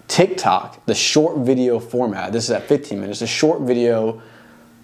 TikTok, 0.08 0.84
the 0.86 0.94
short 0.94 1.38
video 1.38 1.78
format, 1.78 2.32
this 2.32 2.44
is 2.44 2.50
at 2.50 2.64
15 2.64 3.00
minutes, 3.00 3.20
the 3.20 3.26
short 3.26 3.62
video 3.62 4.20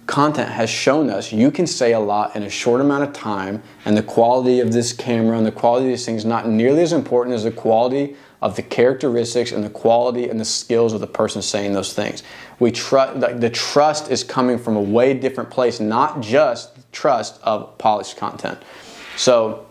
content 0.07 0.49
has 0.49 0.69
shown 0.69 1.09
us 1.09 1.33
you 1.33 1.51
can 1.51 1.67
say 1.67 1.91
a 1.91 1.99
lot 1.99 2.33
in 2.35 2.43
a 2.43 2.49
short 2.49 2.79
amount 2.81 3.03
of 3.03 3.13
time, 3.13 3.61
and 3.85 3.95
the 3.95 4.01
quality 4.01 4.61
of 4.61 4.71
this 4.71 4.93
camera 4.93 5.37
and 5.37 5.45
the 5.45 5.51
quality 5.51 5.85
of 5.85 5.91
these 5.91 6.05
things 6.05 6.25
not 6.25 6.47
nearly 6.47 6.81
as 6.81 6.93
important 6.93 7.35
as 7.35 7.43
the 7.43 7.51
quality 7.51 8.15
of 8.41 8.55
the 8.55 8.61
characteristics 8.61 9.51
and 9.51 9.63
the 9.63 9.69
quality 9.69 10.29
and 10.29 10.39
the 10.39 10.45
skills 10.45 10.93
of 10.93 11.01
the 11.01 11.07
person 11.07 11.41
saying 11.41 11.73
those 11.73 11.93
things. 11.93 12.23
We 12.59 12.71
trust 12.71 13.19
the 13.41 13.49
trust 13.49 14.11
is 14.11 14.23
coming 14.23 14.59
from 14.59 14.75
a 14.75 14.81
way 14.81 15.13
different 15.13 15.49
place, 15.49 15.79
not 15.79 16.21
just 16.21 16.71
trust 16.91 17.39
of 17.43 17.77
polished 17.77 18.17
content. 18.17 18.59
So 19.15 19.67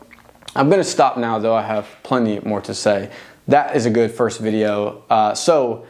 I'm 0.55 0.69
going 0.69 0.83
to 0.83 0.89
stop 0.89 1.17
now, 1.17 1.39
though 1.39 1.55
I 1.55 1.63
have 1.63 1.89
plenty 2.03 2.41
more 2.41 2.61
to 2.63 2.75
say 2.75 3.11
that 3.49 3.77
is 3.77 3.87
a 3.87 3.91
good 3.91 4.11
first 4.11 4.41
video. 4.41 5.05
Uh, 5.09 5.35
so 5.35 5.87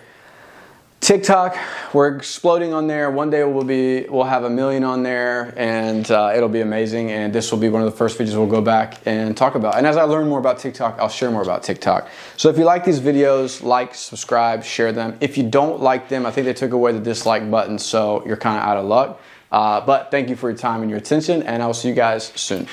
TikTok, 1.06 1.56
we're 1.92 2.16
exploding 2.16 2.74
on 2.74 2.88
there. 2.88 3.12
One 3.12 3.30
day 3.30 3.44
we'll 3.44 3.62
be 3.62 4.08
we'll 4.08 4.24
have 4.24 4.42
a 4.42 4.50
million 4.50 4.82
on 4.82 5.04
there, 5.04 5.54
and 5.56 6.10
uh, 6.10 6.32
it'll 6.34 6.48
be 6.48 6.62
amazing. 6.62 7.12
And 7.12 7.32
this 7.32 7.52
will 7.52 7.60
be 7.60 7.68
one 7.68 7.80
of 7.80 7.88
the 7.88 7.96
first 7.96 8.18
videos 8.18 8.32
we'll 8.32 8.48
go 8.48 8.60
back 8.60 8.98
and 9.06 9.36
talk 9.36 9.54
about. 9.54 9.76
And 9.76 9.86
as 9.86 9.96
I 9.96 10.02
learn 10.02 10.28
more 10.28 10.40
about 10.40 10.58
TikTok, 10.58 10.98
I'll 10.98 11.08
share 11.08 11.30
more 11.30 11.42
about 11.42 11.62
TikTok. 11.62 12.08
So 12.36 12.48
if 12.48 12.58
you 12.58 12.64
like 12.64 12.84
these 12.84 12.98
videos, 12.98 13.62
like, 13.62 13.94
subscribe, 13.94 14.64
share 14.64 14.90
them. 14.90 15.16
If 15.20 15.38
you 15.38 15.48
don't 15.48 15.80
like 15.80 16.08
them, 16.08 16.26
I 16.26 16.32
think 16.32 16.44
they 16.44 16.54
took 16.54 16.72
away 16.72 16.90
the 16.90 16.98
dislike 16.98 17.48
button, 17.48 17.78
so 17.78 18.26
you're 18.26 18.36
kind 18.36 18.58
of 18.58 18.64
out 18.64 18.76
of 18.76 18.86
luck. 18.86 19.20
Uh, 19.52 19.86
but 19.86 20.10
thank 20.10 20.28
you 20.28 20.34
for 20.34 20.50
your 20.50 20.58
time 20.58 20.82
and 20.82 20.90
your 20.90 20.98
attention, 20.98 21.44
and 21.44 21.62
I 21.62 21.66
will 21.68 21.74
see 21.74 21.86
you 21.86 21.94
guys 21.94 22.32
soon. 22.34 22.66